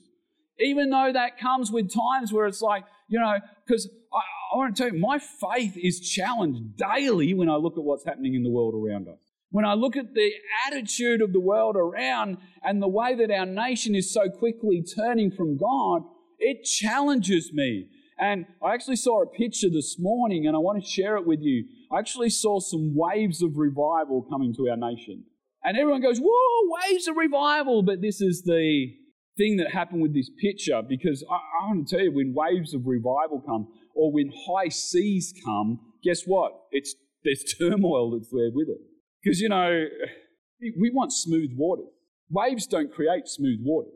Even 0.60 0.90
though 0.90 1.12
that 1.12 1.38
comes 1.38 1.70
with 1.70 1.92
times 1.94 2.32
where 2.32 2.46
it's 2.46 2.60
like, 2.60 2.84
you 3.08 3.18
know, 3.20 3.38
because 3.68 3.88
I, 4.12 4.20
I 4.54 4.56
want 4.56 4.74
to 4.74 4.82
tell 4.82 4.92
you, 4.92 4.98
my 4.98 5.18
faith 5.18 5.76
is 5.76 6.00
challenged 6.00 6.76
daily 6.76 7.34
when 7.34 7.50
I 7.50 7.56
look 7.56 7.76
at 7.76 7.84
what's 7.84 8.04
happening 8.04 8.34
in 8.34 8.42
the 8.42 8.50
world 8.50 8.74
around 8.74 9.08
us. 9.08 9.18
When 9.50 9.64
I 9.64 9.74
look 9.74 9.96
at 9.96 10.14
the 10.14 10.30
attitude 10.66 11.22
of 11.22 11.32
the 11.32 11.40
world 11.40 11.76
around 11.76 12.38
and 12.62 12.82
the 12.82 12.88
way 12.88 13.14
that 13.14 13.30
our 13.30 13.46
nation 13.46 13.94
is 13.94 14.12
so 14.12 14.28
quickly 14.28 14.82
turning 14.82 15.30
from 15.30 15.56
God, 15.56 16.02
it 16.38 16.64
challenges 16.64 17.50
me. 17.52 17.88
And 18.18 18.46
I 18.62 18.74
actually 18.74 18.96
saw 18.96 19.22
a 19.22 19.26
picture 19.26 19.70
this 19.70 19.96
morning 19.98 20.46
and 20.46 20.56
I 20.56 20.58
want 20.58 20.82
to 20.82 20.88
share 20.88 21.16
it 21.16 21.26
with 21.26 21.40
you. 21.40 21.64
I 21.90 21.98
actually 21.98 22.30
saw 22.30 22.60
some 22.60 22.94
waves 22.94 23.42
of 23.42 23.56
revival 23.56 24.26
coming 24.28 24.54
to 24.56 24.68
our 24.68 24.76
nation. 24.76 25.24
And 25.64 25.76
everyone 25.76 26.02
goes, 26.02 26.18
Whoa, 26.18 26.76
waves 26.88 27.08
of 27.08 27.16
revival. 27.16 27.82
But 27.82 28.02
this 28.02 28.20
is 28.20 28.42
the 28.42 28.88
thing 29.38 29.56
that 29.56 29.70
happened 29.72 30.02
with 30.02 30.12
this 30.12 30.30
picture 30.40 30.82
because 30.86 31.24
I, 31.30 31.34
I 31.34 31.68
want 31.68 31.88
to 31.88 31.96
tell 31.96 32.04
you, 32.04 32.12
when 32.12 32.34
waves 32.34 32.74
of 32.74 32.82
revival 32.84 33.42
come 33.46 33.68
or 33.94 34.12
when 34.12 34.30
high 34.46 34.68
seas 34.68 35.32
come, 35.44 35.80
guess 36.04 36.24
what? 36.24 36.52
It's, 36.72 36.94
there's 37.24 37.44
turmoil 37.58 38.10
that's 38.10 38.30
there 38.30 38.50
with 38.52 38.68
it. 38.68 38.78
Because, 39.22 39.40
you 39.40 39.48
know, 39.48 39.84
we 40.60 40.90
want 40.90 41.12
smooth 41.12 41.50
water. 41.56 41.84
Waves 42.30 42.66
don't 42.66 42.92
create 42.92 43.26
smooth 43.26 43.60
water. 43.62 43.90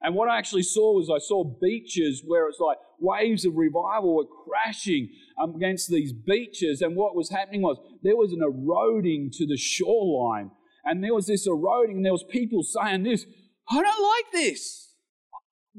And 0.00 0.14
what 0.14 0.28
I 0.28 0.36
actually 0.36 0.62
saw 0.62 0.94
was 0.94 1.10
I 1.10 1.18
saw 1.18 1.44
beaches 1.44 2.22
where 2.26 2.46
it's 2.48 2.60
like 2.60 2.76
waves 3.00 3.44
of 3.46 3.56
revival 3.56 4.14
were 4.14 4.26
crashing 4.26 5.08
against 5.42 5.88
these 5.88 6.12
beaches. 6.12 6.82
And 6.82 6.94
what 6.94 7.16
was 7.16 7.30
happening 7.30 7.62
was 7.62 7.78
there 8.02 8.16
was 8.16 8.32
an 8.32 8.42
eroding 8.42 9.30
to 9.32 9.46
the 9.46 9.56
shoreline. 9.56 10.50
And 10.84 11.02
there 11.02 11.14
was 11.14 11.26
this 11.26 11.46
eroding, 11.46 11.96
and 11.96 12.04
there 12.04 12.12
was 12.12 12.24
people 12.24 12.62
saying 12.62 13.04
this, 13.04 13.24
I 13.70 13.82
don't 13.82 13.84
like 13.84 14.32
this. 14.32 14.94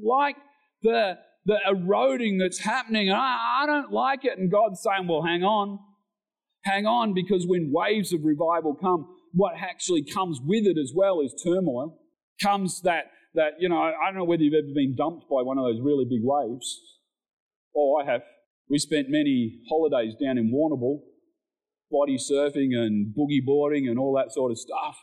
Like 0.02 0.36
the, 0.82 1.18
the 1.44 1.58
eroding 1.66 2.38
that's 2.38 2.58
happening, 2.58 3.08
and 3.08 3.16
I, 3.16 3.62
I 3.62 3.66
don't 3.66 3.92
like 3.92 4.24
it. 4.24 4.38
And 4.38 4.50
God's 4.50 4.82
saying, 4.82 5.08
Well, 5.08 5.22
hang 5.22 5.42
on. 5.42 5.78
Hang 6.64 6.84
on, 6.84 7.14
because 7.14 7.46
when 7.46 7.70
waves 7.72 8.12
of 8.12 8.24
revival 8.24 8.74
come, 8.74 9.06
what 9.32 9.54
actually 9.56 10.02
comes 10.02 10.40
with 10.44 10.66
it 10.66 10.76
as 10.76 10.92
well 10.94 11.20
is 11.20 11.32
turmoil. 11.44 11.96
Comes 12.42 12.80
that, 12.82 13.04
that, 13.34 13.52
you 13.60 13.68
know, 13.68 13.78
I 13.78 13.92
don't 14.06 14.16
know 14.16 14.24
whether 14.24 14.42
you've 14.42 14.54
ever 14.54 14.74
been 14.74 14.96
dumped 14.96 15.28
by 15.30 15.42
one 15.42 15.58
of 15.58 15.64
those 15.64 15.80
really 15.80 16.04
big 16.04 16.22
waves. 16.22 16.80
Oh, 17.76 18.02
I 18.02 18.10
have. 18.10 18.22
We 18.68 18.78
spent 18.78 19.06
many 19.08 19.60
holidays 19.68 20.14
down 20.20 20.38
in 20.38 20.50
Warrnambool, 20.52 21.02
body 21.88 22.16
surfing 22.16 22.74
and 22.74 23.14
boogie 23.14 23.44
boarding 23.44 23.86
and 23.86 23.96
all 23.96 24.14
that 24.16 24.32
sort 24.32 24.50
of 24.50 24.58
stuff. 24.58 24.96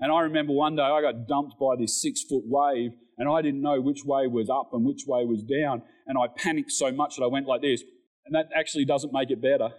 And 0.00 0.12
I 0.12 0.20
remember 0.20 0.52
one 0.52 0.76
day 0.76 0.82
I 0.82 1.02
got 1.02 1.26
dumped 1.26 1.58
by 1.58 1.74
this 1.78 2.00
six 2.00 2.22
foot 2.22 2.44
wave 2.46 2.92
and 3.18 3.28
I 3.28 3.42
didn't 3.42 3.62
know 3.62 3.80
which 3.80 4.04
way 4.04 4.28
was 4.28 4.48
up 4.48 4.70
and 4.72 4.84
which 4.84 5.02
way 5.06 5.24
was 5.24 5.42
down. 5.42 5.82
And 6.06 6.16
I 6.16 6.26
panicked 6.36 6.70
so 6.70 6.92
much 6.92 7.16
that 7.16 7.24
I 7.24 7.26
went 7.26 7.46
like 7.46 7.62
this. 7.62 7.82
And 8.24 8.34
that 8.34 8.48
actually 8.54 8.84
doesn't 8.84 9.12
make 9.12 9.30
it 9.30 9.42
better. 9.42 9.70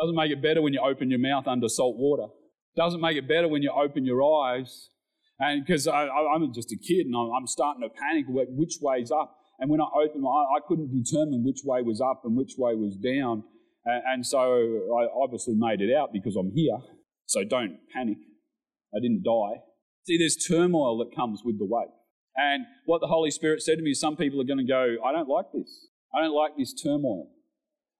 Doesn't 0.00 0.16
make 0.16 0.30
it 0.30 0.42
better 0.42 0.62
when 0.62 0.72
you 0.72 0.80
open 0.80 1.10
your 1.10 1.18
mouth 1.18 1.46
under 1.46 1.68
salt 1.68 1.96
water. 1.96 2.32
Doesn't 2.76 3.00
make 3.00 3.16
it 3.16 3.28
better 3.28 3.48
when 3.48 3.62
you 3.62 3.70
open 3.70 4.04
your 4.04 4.22
eyes. 4.22 4.90
And 5.38 5.64
because 5.64 5.86
I'm 5.86 6.52
just 6.54 6.72
a 6.72 6.76
kid 6.76 7.06
and 7.06 7.14
I'm 7.14 7.46
starting 7.46 7.82
to 7.82 7.90
panic 7.90 8.24
which 8.28 8.78
way's 8.80 9.10
up. 9.10 9.36
And 9.58 9.70
when 9.70 9.80
I 9.80 9.88
opened 9.94 10.22
my 10.22 10.30
eye, 10.30 10.56
I 10.56 10.60
couldn't 10.66 10.92
determine 10.92 11.44
which 11.44 11.60
way 11.64 11.82
was 11.82 12.00
up 12.00 12.22
and 12.24 12.36
which 12.36 12.54
way 12.56 12.74
was 12.74 12.96
down. 12.96 13.44
And 13.84 14.24
so 14.24 14.38
I 14.40 15.06
obviously 15.22 15.54
made 15.56 15.80
it 15.80 15.94
out 15.94 16.12
because 16.12 16.36
I'm 16.36 16.52
here. 16.54 16.78
So 17.26 17.44
don't 17.44 17.78
panic. 17.92 18.18
I 18.94 19.00
didn't 19.00 19.22
die. 19.22 19.60
See, 20.06 20.18
there's 20.18 20.36
turmoil 20.36 20.98
that 20.98 21.14
comes 21.14 21.42
with 21.44 21.58
the 21.58 21.64
wave. 21.64 21.88
And 22.36 22.64
what 22.84 23.00
the 23.00 23.08
Holy 23.08 23.32
Spirit 23.32 23.62
said 23.62 23.78
to 23.78 23.82
me 23.82 23.90
is 23.90 24.00
some 24.00 24.16
people 24.16 24.40
are 24.40 24.44
going 24.44 24.64
to 24.64 24.64
go, 24.64 24.96
I 25.04 25.10
don't 25.10 25.28
like 25.28 25.46
this. 25.52 25.88
I 26.14 26.22
don't 26.22 26.34
like 26.34 26.52
this 26.56 26.72
turmoil. 26.72 27.28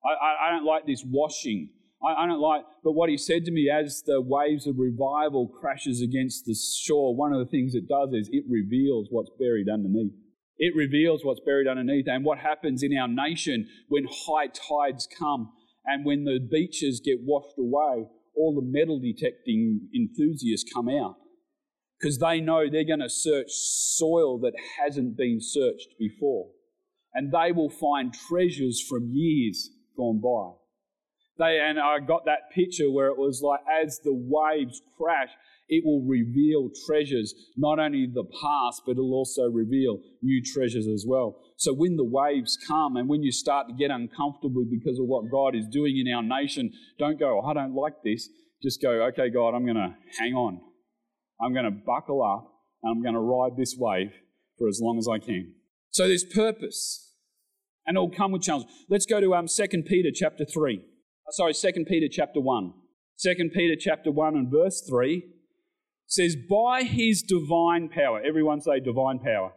I, 0.05 0.11
I, 0.11 0.49
I 0.49 0.51
don't 0.53 0.65
like 0.65 0.87
this 0.87 1.03
washing. 1.05 1.71
I, 2.05 2.25
I, 2.25 2.27
don't 2.27 2.41
like, 2.41 2.63
but 2.85 2.93
what 2.93 3.09
he 3.09 3.17
said 3.17 3.45
to 3.47 3.51
me 3.51 3.69
as 3.69 4.03
the 4.07 4.21
waves 4.21 4.69
of 4.69 4.77
revival 4.79 5.49
crashes 5.49 6.01
against 6.01 6.45
the 6.45 6.55
shore, 6.55 7.17
one 7.17 7.33
of 7.33 7.41
the 7.41 7.51
things 7.51 7.75
it 7.75 7.89
does 7.89 8.11
is 8.13 8.29
it 8.31 8.45
reveals 8.49 9.09
what's 9.11 9.31
buried 9.39 9.69
underneath. 9.69 10.13
It 10.59 10.77
reveals 10.77 11.25
what's 11.25 11.41
buried 11.45 11.67
underneath 11.67 12.07
and 12.07 12.25
what 12.25 12.39
happens 12.39 12.83
in 12.85 12.97
our 12.97 13.09
nation 13.09 13.67
when 13.89 14.07
high 14.09 14.47
tides 14.47 15.09
come 15.19 15.51
and 15.85 16.05
when 16.05 16.25
the 16.25 16.39
beaches 16.39 17.01
get 17.05 17.19
washed 17.23 17.59
away, 17.59 18.07
all 18.37 18.55
the 18.55 18.63
metal 18.63 19.01
detecting 19.01 19.89
enthusiasts 19.95 20.71
come 20.73 20.89
out 20.89 21.17
because 21.99 22.19
they 22.19 22.41
know 22.41 22.69
they're 22.71 22.85
going 22.85 23.01
to 23.01 23.09
search 23.09 23.51
soil 23.51 24.39
that 24.41 24.53
hasn't 24.79 25.17
been 25.17 25.39
searched 25.41 25.89
before. 25.99 26.49
And 27.15 27.33
they 27.33 27.53
will 27.53 27.71
find 27.71 28.13
treasures 28.13 28.85
from 28.87 29.11
years 29.13 29.71
gone 29.97 30.21
by. 30.21 30.59
They, 31.39 31.61
and 31.61 31.79
I 31.79 32.01
got 32.01 32.25
that 32.27 32.51
picture 32.55 32.91
where 32.91 33.09
it 33.09 33.19
was 33.19 33.43
like 33.43 33.61
as 33.83 34.01
the 34.05 34.13
waves 34.13 34.81
crash, 34.99 35.31
it 35.69 35.85
will 35.85 36.03
reveal 36.03 36.71
treasures, 36.87 37.35
not 37.57 37.79
only 37.79 38.07
the 38.07 38.25
past, 38.25 38.83
but 38.87 38.93
it'll 38.93 39.15
also 39.15 39.45
reveal 39.45 39.99
new 40.23 40.43
treasures 40.43 40.87
as 40.87 41.05
well. 41.07 41.41
So 41.57 41.75
when 41.75 41.97
the 41.97 42.05
waves 42.05 42.57
come 42.67 42.97
and 42.97 43.09
when 43.09 43.23
you 43.23 43.33
start 43.33 43.69
to 43.69 43.75
get 43.75 43.91
uncomfortable 43.91 44.65
because 44.71 44.99
of 44.99 45.07
what 45.07 45.31
God 45.31 45.55
is 45.57 45.67
doing 45.67 45.99
in 45.99 46.13
our 46.13 46.23
nation, 46.23 46.73
don't 46.99 47.19
go, 47.19 47.41
oh, 47.43 47.47
I 47.47 47.55
don't 47.55 47.75
like 47.75 48.03
this. 48.05 48.29
Just 48.63 48.81
go, 48.81 48.91
okay, 49.07 49.29
God, 49.29 49.55
I'm 49.55 49.65
going 49.65 49.77
to 49.77 49.95
hang 50.19 50.35
on. 50.35 50.61
I'm 51.41 51.53
going 51.53 51.65
to 51.65 51.71
buckle 51.71 52.23
up 52.23 52.53
and 52.83 52.91
I'm 52.91 53.03
going 53.03 53.15
to 53.15 53.21
ride 53.21 53.57
this 53.57 53.75
wave 53.79 54.13
for 54.59 54.69
as 54.69 54.81
long 54.83 54.99
as 54.99 55.09
I 55.09 55.19
can. 55.19 55.55
So 55.91 56.09
there's 56.09 56.25
purpose 56.25 57.13
and 57.87 57.97
it'll 57.97 58.11
come 58.11 58.33
with 58.33 58.43
challenge. 58.43 58.69
Let's 58.89 59.07
go 59.07 59.21
to 59.21 59.35
um, 59.35 59.47
2 59.49 59.83
Peter 59.87 60.11
chapter 60.15 60.45
3. 60.45 60.79
Uh, 60.79 61.31
sorry, 61.31 61.55
2 61.55 61.85
Peter 61.87 62.09
chapter 62.11 62.41
1. 62.41 62.73
2 63.23 63.51
Peter 63.55 63.77
chapter 63.79 64.11
1 64.11 64.35
and 64.35 64.51
verse 64.51 64.83
3 64.89 65.25
says, 66.07 66.37
By 66.37 66.83
his 66.83 67.23
divine 67.23 67.89
power. 67.89 68.21
Everyone 68.27 68.61
say 68.61 68.81
divine 68.81 69.19
power. 69.19 69.53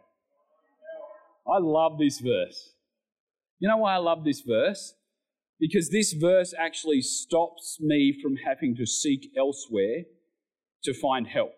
I 1.46 1.58
love 1.58 1.98
this 1.98 2.20
verse. 2.20 2.74
You 3.58 3.68
know 3.68 3.78
why 3.78 3.94
I 3.94 3.98
love 3.98 4.24
this 4.24 4.40
verse? 4.40 4.94
Because 5.58 5.90
this 5.90 6.14
verse 6.14 6.54
actually 6.58 7.02
stops 7.02 7.78
me 7.80 8.18
from 8.22 8.36
having 8.36 8.74
to 8.76 8.86
seek 8.86 9.30
elsewhere 9.36 10.04
to 10.84 10.94
find 10.94 11.26
help. 11.26 11.52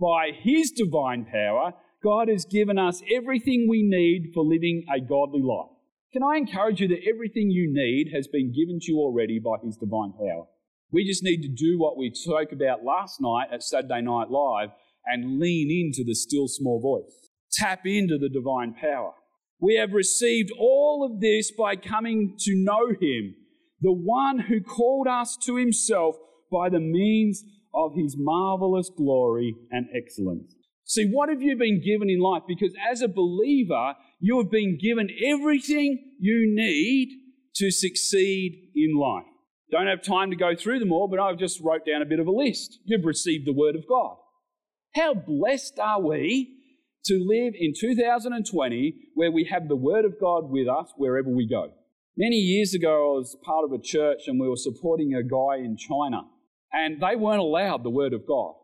By 0.00 0.30
His 0.42 0.70
divine 0.70 1.24
power, 1.24 1.72
God 2.02 2.28
has 2.28 2.44
given 2.44 2.78
us 2.78 3.02
everything 3.14 3.66
we 3.68 3.82
need 3.82 4.32
for 4.34 4.44
living 4.44 4.84
a 4.94 5.00
godly 5.00 5.42
life. 5.42 5.70
Can 6.12 6.22
I 6.22 6.36
encourage 6.36 6.80
you 6.80 6.88
that 6.88 7.08
everything 7.08 7.50
you 7.50 7.68
need 7.72 8.12
has 8.14 8.28
been 8.28 8.52
given 8.52 8.78
to 8.80 8.92
you 8.92 8.98
already 8.98 9.38
by 9.38 9.56
His 9.64 9.76
divine 9.76 10.12
power? 10.12 10.46
We 10.92 11.04
just 11.06 11.24
need 11.24 11.42
to 11.42 11.48
do 11.48 11.78
what 11.78 11.96
we 11.96 12.12
spoke 12.14 12.52
about 12.52 12.84
last 12.84 13.20
night 13.20 13.48
at 13.52 13.62
Saturday 13.62 14.02
Night 14.02 14.30
Live 14.30 14.70
and 15.04 15.38
lean 15.38 15.70
into 15.70 16.04
the 16.04 16.14
still 16.14 16.48
small 16.48 16.80
voice. 16.80 17.30
Tap 17.52 17.80
into 17.86 18.18
the 18.18 18.28
divine 18.28 18.74
power. 18.74 19.12
We 19.60 19.76
have 19.76 19.92
received 19.92 20.50
all 20.58 21.08
of 21.10 21.20
this 21.20 21.50
by 21.50 21.76
coming 21.76 22.36
to 22.40 22.54
know 22.54 22.88
Him, 22.90 23.34
the 23.80 23.92
one 23.92 24.40
who 24.40 24.60
called 24.60 25.08
us 25.08 25.36
to 25.44 25.56
Himself 25.56 26.16
by 26.52 26.68
the 26.68 26.80
means 26.80 27.42
of 27.76 27.92
his 27.94 28.16
marvelous 28.18 28.90
glory 28.96 29.54
and 29.70 29.86
excellence. 29.94 30.54
See, 30.84 31.08
what 31.10 31.28
have 31.28 31.42
you 31.42 31.56
been 31.56 31.82
given 31.84 32.08
in 32.08 32.20
life? 32.20 32.42
Because 32.48 32.72
as 32.90 33.02
a 33.02 33.08
believer, 33.08 33.94
you 34.18 34.38
have 34.38 34.50
been 34.50 34.78
given 34.80 35.10
everything 35.24 36.12
you 36.18 36.46
need 36.48 37.10
to 37.56 37.70
succeed 37.70 38.70
in 38.74 38.96
life. 38.96 39.24
Don't 39.70 39.88
have 39.88 40.02
time 40.02 40.30
to 40.30 40.36
go 40.36 40.54
through 40.54 40.78
them 40.78 40.92
all, 40.92 41.08
but 41.08 41.18
I've 41.18 41.38
just 41.38 41.60
wrote 41.60 41.84
down 41.84 42.02
a 42.02 42.06
bit 42.06 42.20
of 42.20 42.28
a 42.28 42.32
list. 42.32 42.78
You've 42.84 43.04
received 43.04 43.46
the 43.46 43.52
Word 43.52 43.74
of 43.74 43.82
God. 43.88 44.16
How 44.94 45.12
blessed 45.12 45.78
are 45.80 46.00
we 46.00 46.54
to 47.06 47.14
live 47.14 47.54
in 47.58 47.72
2020 47.78 48.94
where 49.14 49.32
we 49.32 49.48
have 49.50 49.68
the 49.68 49.76
Word 49.76 50.04
of 50.04 50.20
God 50.20 50.50
with 50.50 50.68
us 50.68 50.92
wherever 50.96 51.28
we 51.28 51.48
go? 51.48 51.72
Many 52.16 52.36
years 52.36 52.74
ago, 52.74 52.88
I 52.88 53.18
was 53.18 53.36
part 53.44 53.64
of 53.64 53.72
a 53.72 53.82
church 53.82 54.22
and 54.28 54.40
we 54.40 54.48
were 54.48 54.56
supporting 54.56 55.14
a 55.14 55.22
guy 55.22 55.56
in 55.58 55.76
China 55.76 56.22
and 56.72 57.00
they 57.00 57.16
weren't 57.16 57.40
allowed 57.40 57.82
the 57.82 57.90
Word 57.90 58.12
of 58.12 58.26
God. 58.26 58.54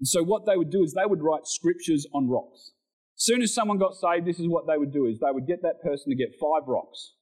And 0.00 0.08
so 0.08 0.22
what 0.22 0.46
they 0.46 0.56
would 0.56 0.70
do 0.70 0.82
is 0.82 0.92
they 0.92 1.06
would 1.06 1.22
write 1.22 1.46
scriptures 1.46 2.06
on 2.12 2.28
rocks. 2.28 2.72
As 3.16 3.24
soon 3.24 3.42
as 3.42 3.54
someone 3.54 3.78
got 3.78 3.94
saved, 3.94 4.26
this 4.26 4.40
is 4.40 4.48
what 4.48 4.66
they 4.66 4.76
would 4.76 4.92
do 4.92 5.06
is 5.06 5.18
they 5.18 5.32
would 5.32 5.46
get 5.46 5.62
that 5.62 5.82
person 5.82 6.10
to 6.10 6.16
get 6.16 6.34
five 6.40 6.66
rocks. 6.66 7.12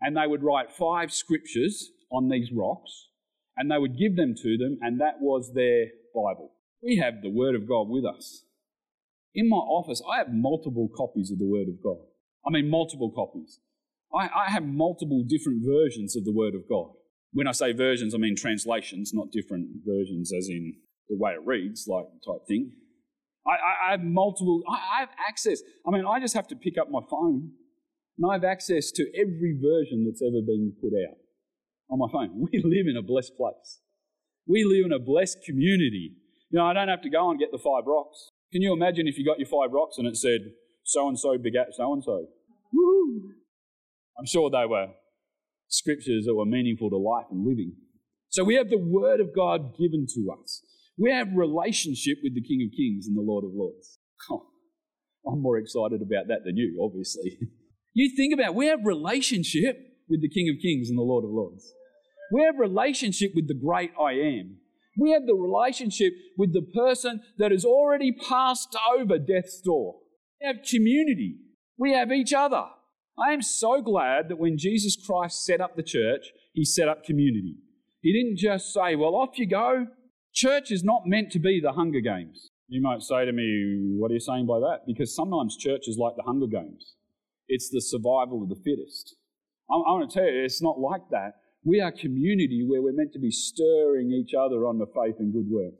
And 0.00 0.16
they 0.16 0.26
would 0.26 0.44
write 0.44 0.70
five 0.70 1.12
scriptures 1.12 1.90
on 2.10 2.28
these 2.28 2.50
rocks, 2.54 3.08
and 3.56 3.70
they 3.70 3.78
would 3.78 3.98
give 3.98 4.16
them 4.16 4.34
to 4.36 4.56
them, 4.56 4.78
and 4.80 5.00
that 5.00 5.20
was 5.20 5.52
their 5.54 5.86
Bible. 6.14 6.52
We 6.82 6.96
have 6.96 7.20
the 7.22 7.30
Word 7.30 7.56
of 7.56 7.68
God 7.68 7.88
with 7.88 8.04
us. 8.04 8.44
In 9.34 9.48
my 9.48 9.56
office, 9.56 10.00
I 10.10 10.18
have 10.18 10.28
multiple 10.32 10.88
copies 10.96 11.30
of 11.32 11.38
the 11.38 11.46
Word 11.46 11.68
of 11.68 11.82
God. 11.82 11.98
I 12.46 12.50
mean, 12.50 12.70
multiple 12.70 13.10
copies. 13.10 13.58
I, 14.14 14.28
I 14.46 14.50
have 14.50 14.64
multiple 14.64 15.24
different 15.26 15.62
versions 15.66 16.16
of 16.16 16.24
the 16.24 16.32
Word 16.32 16.54
of 16.54 16.62
God. 16.68 16.92
When 17.32 17.46
I 17.46 17.52
say 17.52 17.72
versions, 17.72 18.14
I 18.14 18.18
mean 18.18 18.36
translations, 18.36 19.12
not 19.12 19.30
different 19.30 19.68
versions 19.86 20.32
as 20.32 20.48
in 20.48 20.74
the 21.08 21.16
way 21.18 21.32
it 21.32 21.44
reads, 21.44 21.86
like 21.88 22.06
type 22.26 22.46
thing. 22.46 22.72
I, 23.46 23.88
I 23.88 23.90
have 23.92 24.02
multiple, 24.02 24.62
I, 24.68 24.74
I 24.74 25.00
have 25.00 25.10
access. 25.28 25.60
I 25.86 25.90
mean, 25.90 26.04
I 26.06 26.20
just 26.20 26.34
have 26.34 26.48
to 26.48 26.56
pick 26.56 26.76
up 26.78 26.88
my 26.90 27.00
phone 27.10 27.52
and 28.18 28.30
I 28.30 28.34
have 28.34 28.44
access 28.44 28.90
to 28.92 29.06
every 29.14 29.56
version 29.60 30.04
that's 30.04 30.22
ever 30.22 30.42
been 30.44 30.72
put 30.80 30.92
out 31.08 31.16
on 31.90 31.98
my 31.98 32.08
phone. 32.12 32.46
We 32.52 32.62
live 32.64 32.86
in 32.88 32.96
a 32.96 33.02
blessed 33.02 33.36
place. 33.36 33.80
We 34.46 34.64
live 34.64 34.86
in 34.86 34.92
a 34.92 34.98
blessed 34.98 35.38
community. 35.44 36.12
You 36.50 36.58
know, 36.58 36.66
I 36.66 36.72
don't 36.72 36.88
have 36.88 37.02
to 37.02 37.10
go 37.10 37.30
and 37.30 37.38
get 37.38 37.52
the 37.52 37.58
five 37.58 37.84
rocks. 37.86 38.30
Can 38.52 38.62
you 38.62 38.72
imagine 38.72 39.06
if 39.06 39.18
you 39.18 39.24
got 39.24 39.38
your 39.38 39.48
five 39.48 39.72
rocks 39.72 39.98
and 39.98 40.06
it 40.06 40.16
said, 40.16 40.40
so 40.84 41.06
and 41.08 41.18
so 41.18 41.36
begat 41.36 41.68
so 41.76 41.92
and 41.92 42.02
so? 42.02 42.26
I'm 44.18 44.26
sure 44.26 44.50
they 44.50 44.66
were 44.66 44.88
scriptures 45.68 46.24
that 46.26 46.34
were 46.34 46.46
meaningful 46.46 46.90
to 46.90 46.96
life 46.96 47.26
and 47.30 47.46
living. 47.46 47.74
So 48.30 48.44
we 48.44 48.56
have 48.56 48.68
the 48.68 48.78
Word 48.78 49.20
of 49.20 49.34
God 49.34 49.76
given 49.78 50.06
to 50.14 50.34
us. 50.40 50.62
We 50.98 51.12
have 51.12 51.28
relationship 51.34 52.18
with 52.22 52.34
the 52.34 52.42
King 52.42 52.68
of 52.68 52.76
Kings 52.76 53.06
and 53.06 53.16
the 53.16 53.22
Lord 53.22 53.44
of 53.44 53.50
Lords. 53.54 53.98
Oh, 54.30 55.32
I'm 55.32 55.42
more 55.42 55.58
excited 55.58 56.00
about 56.00 56.28
that 56.28 56.44
than 56.44 56.56
you, 56.56 56.80
obviously. 56.82 57.38
you 57.92 58.16
think 58.16 58.32
about 58.32 58.48
it, 58.48 58.54
we 58.54 58.66
have 58.66 58.80
relationship 58.84 59.76
with 60.08 60.22
the 60.22 60.28
King 60.28 60.48
of 60.48 60.62
Kings 60.62 60.88
and 60.88 60.98
the 60.98 61.02
Lord 61.02 61.24
of 61.24 61.30
Lords. 61.30 61.72
We 62.32 62.42
have 62.42 62.58
relationship 62.58 63.32
with 63.34 63.48
the 63.48 63.54
great 63.54 63.90
I 64.00 64.12
am. 64.12 64.58
We 64.98 65.12
have 65.12 65.26
the 65.26 65.34
relationship 65.34 66.12
with 66.36 66.52
the 66.52 66.62
person 66.62 67.20
that 67.38 67.52
has 67.52 67.64
already 67.64 68.12
passed 68.12 68.76
over 68.96 69.18
death's 69.18 69.60
door. 69.60 69.96
We 70.40 70.46
have 70.46 70.56
community. 70.68 71.36
We 71.78 71.92
have 71.92 72.10
each 72.10 72.32
other. 72.32 72.64
I 73.18 73.32
am 73.32 73.42
so 73.42 73.82
glad 73.82 74.28
that 74.28 74.38
when 74.38 74.58
Jesus 74.58 74.96
Christ 74.96 75.44
set 75.44 75.60
up 75.60 75.74
the 75.74 75.82
church, 75.82 76.26
he 76.52 76.64
set 76.64 76.88
up 76.88 77.04
community. 77.04 77.56
He 78.00 78.12
didn't 78.12 78.38
just 78.38 78.72
say, 78.72 78.94
well, 78.94 79.16
off 79.16 79.38
you 79.38 79.48
go. 79.48 79.86
Church 80.32 80.70
is 80.70 80.84
not 80.84 81.02
meant 81.04 81.32
to 81.32 81.40
be 81.40 81.60
the 81.60 81.72
Hunger 81.72 82.00
Games. 82.00 82.50
You 82.68 82.80
might 82.80 83.02
say 83.02 83.24
to 83.24 83.32
me, 83.32 83.96
what 83.98 84.10
are 84.10 84.14
you 84.14 84.20
saying 84.20 84.46
by 84.46 84.60
that? 84.60 84.80
Because 84.86 85.16
sometimes 85.16 85.56
church 85.56 85.88
is 85.88 85.98
like 85.98 86.14
the 86.16 86.22
Hunger 86.22 86.46
Games. 86.46 86.94
It's 87.48 87.70
the 87.70 87.80
survival 87.80 88.42
of 88.42 88.50
the 88.50 88.62
fittest. 88.62 89.16
I'm, 89.70 89.82
I'm 89.88 89.98
going 90.00 90.08
to 90.08 90.14
tell 90.14 90.30
you, 90.30 90.44
it's 90.44 90.62
not 90.62 90.78
like 90.78 91.02
that. 91.10 91.32
We 91.64 91.80
are 91.80 91.90
community 91.90 92.64
where 92.68 92.82
we're 92.82 92.92
meant 92.92 93.12
to 93.14 93.18
be 93.18 93.32
stirring 93.32 94.12
each 94.12 94.32
other 94.32 94.66
on 94.66 94.78
the 94.78 94.86
faith 94.86 95.16
and 95.18 95.32
good 95.32 95.48
work. 95.50 95.74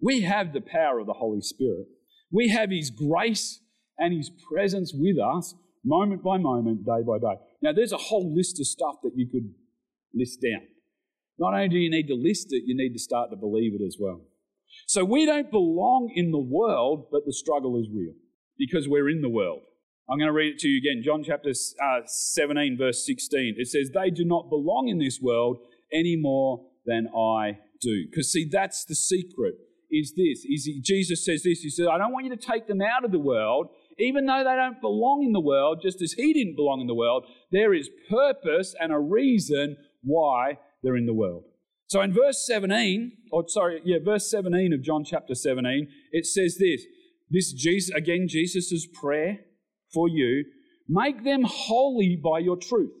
We 0.00 0.22
have 0.22 0.52
the 0.52 0.60
power 0.60 1.00
of 1.00 1.06
the 1.06 1.14
Holy 1.14 1.42
Spirit. 1.42 1.86
We 2.30 2.48
have 2.48 2.70
His 2.70 2.90
grace 2.90 3.60
and 3.98 4.14
His 4.14 4.30
presence 4.30 4.92
with 4.94 5.18
us 5.18 5.54
moment 5.84 6.22
by 6.22 6.38
moment, 6.38 6.84
day 6.84 7.02
by 7.06 7.18
day. 7.18 7.40
Now, 7.62 7.72
there's 7.72 7.92
a 7.92 7.98
whole 7.98 8.34
list 8.34 8.60
of 8.60 8.66
stuff 8.66 8.96
that 9.02 9.12
you 9.16 9.28
could 9.28 9.54
list 10.14 10.40
down. 10.42 10.62
Not 11.38 11.54
only 11.54 11.68
do 11.68 11.78
you 11.78 11.90
need 11.90 12.08
to 12.08 12.14
list 12.14 12.48
it, 12.50 12.64
you 12.66 12.76
need 12.76 12.92
to 12.92 12.98
start 12.98 13.30
to 13.30 13.36
believe 13.36 13.72
it 13.74 13.84
as 13.84 13.96
well. 13.98 14.22
So 14.86 15.04
we 15.04 15.24
don't 15.24 15.50
belong 15.50 16.12
in 16.14 16.30
the 16.30 16.38
world, 16.38 17.06
but 17.10 17.22
the 17.24 17.32
struggle 17.32 17.78
is 17.80 17.88
real 17.92 18.12
because 18.58 18.88
we're 18.88 19.08
in 19.08 19.22
the 19.22 19.28
world. 19.28 19.60
I'm 20.10 20.18
going 20.18 20.28
to 20.28 20.32
read 20.32 20.54
it 20.54 20.58
to 20.60 20.68
you 20.68 20.78
again. 20.78 21.02
John 21.04 21.22
chapter 21.22 21.50
uh, 21.50 22.00
17, 22.06 22.76
verse 22.78 23.04
16. 23.04 23.56
It 23.58 23.68
says, 23.68 23.90
They 23.92 24.10
do 24.10 24.24
not 24.24 24.48
belong 24.48 24.88
in 24.88 24.98
this 24.98 25.20
world 25.20 25.58
any 25.92 26.16
more 26.16 26.66
than 26.86 27.08
I 27.08 27.58
do. 27.80 28.06
Because, 28.10 28.32
see, 28.32 28.48
that's 28.50 28.84
the 28.84 28.94
secret 28.94 29.54
is 29.90 30.14
this. 30.16 30.44
Is 30.44 30.64
he, 30.64 30.80
Jesus 30.82 31.24
says 31.24 31.42
this. 31.42 31.60
He 31.60 31.70
says, 31.70 31.88
I 31.90 31.98
don't 31.98 32.12
want 32.12 32.24
you 32.24 32.34
to 32.34 32.42
take 32.42 32.66
them 32.66 32.80
out 32.80 33.04
of 33.04 33.12
the 33.12 33.18
world, 33.18 33.68
even 33.98 34.26
though 34.26 34.44
they 34.44 34.56
don't 34.56 34.80
belong 34.80 35.24
in 35.24 35.32
the 35.32 35.40
world, 35.40 35.80
just 35.82 36.00
as 36.00 36.12
he 36.12 36.32
didn't 36.32 36.56
belong 36.56 36.80
in 36.80 36.86
the 36.86 36.94
world. 36.94 37.24
There 37.50 37.74
is 37.74 37.90
purpose 38.08 38.74
and 38.78 38.92
a 38.92 38.98
reason 38.98 39.76
why 40.02 40.58
they're 40.82 40.96
in 40.96 41.06
the 41.06 41.14
world. 41.14 41.44
So 41.88 42.02
in 42.02 42.12
verse 42.12 42.44
17, 42.46 43.12
or 43.32 43.44
sorry, 43.48 43.80
yeah, 43.84 43.96
verse 44.04 44.30
17 44.30 44.72
of 44.72 44.82
John 44.82 45.04
chapter 45.04 45.34
17, 45.34 45.88
it 46.12 46.26
says 46.26 46.58
this. 46.58 46.82
This 47.30 47.52
Jesus, 47.52 47.94
again, 47.94 48.26
Jesus' 48.28 48.86
prayer 48.86 49.40
for 49.92 50.08
you. 50.08 50.44
Make 50.88 51.24
them 51.24 51.44
holy 51.44 52.18
by 52.22 52.38
your 52.38 52.56
truth. 52.56 52.92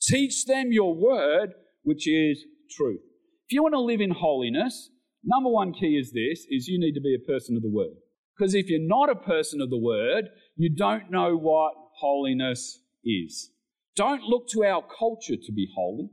Teach 0.00 0.46
them 0.46 0.72
your 0.72 0.94
word, 0.94 1.54
which 1.82 2.08
is 2.08 2.44
truth. 2.70 3.00
If 3.48 3.52
you 3.52 3.62
want 3.62 3.74
to 3.74 3.80
live 3.80 4.00
in 4.00 4.10
holiness, 4.10 4.90
number 5.24 5.50
one 5.50 5.72
key 5.72 5.96
is 5.96 6.12
this, 6.12 6.46
is 6.50 6.66
you 6.66 6.78
need 6.78 6.94
to 6.94 7.00
be 7.00 7.14
a 7.14 7.26
person 7.26 7.56
of 7.56 7.62
the 7.62 7.70
word. 7.70 7.94
Because 8.36 8.54
if 8.54 8.68
you're 8.68 8.80
not 8.80 9.10
a 9.10 9.14
person 9.14 9.60
of 9.60 9.70
the 9.70 9.78
word, 9.78 10.28
you 10.56 10.74
don't 10.74 11.10
know 11.10 11.36
what 11.36 11.72
holiness 11.98 12.80
is. 13.04 13.50
Don't 13.96 14.22
look 14.22 14.48
to 14.48 14.64
our 14.64 14.82
culture 14.82 15.36
to 15.36 15.52
be 15.52 15.68
holy. 15.74 16.10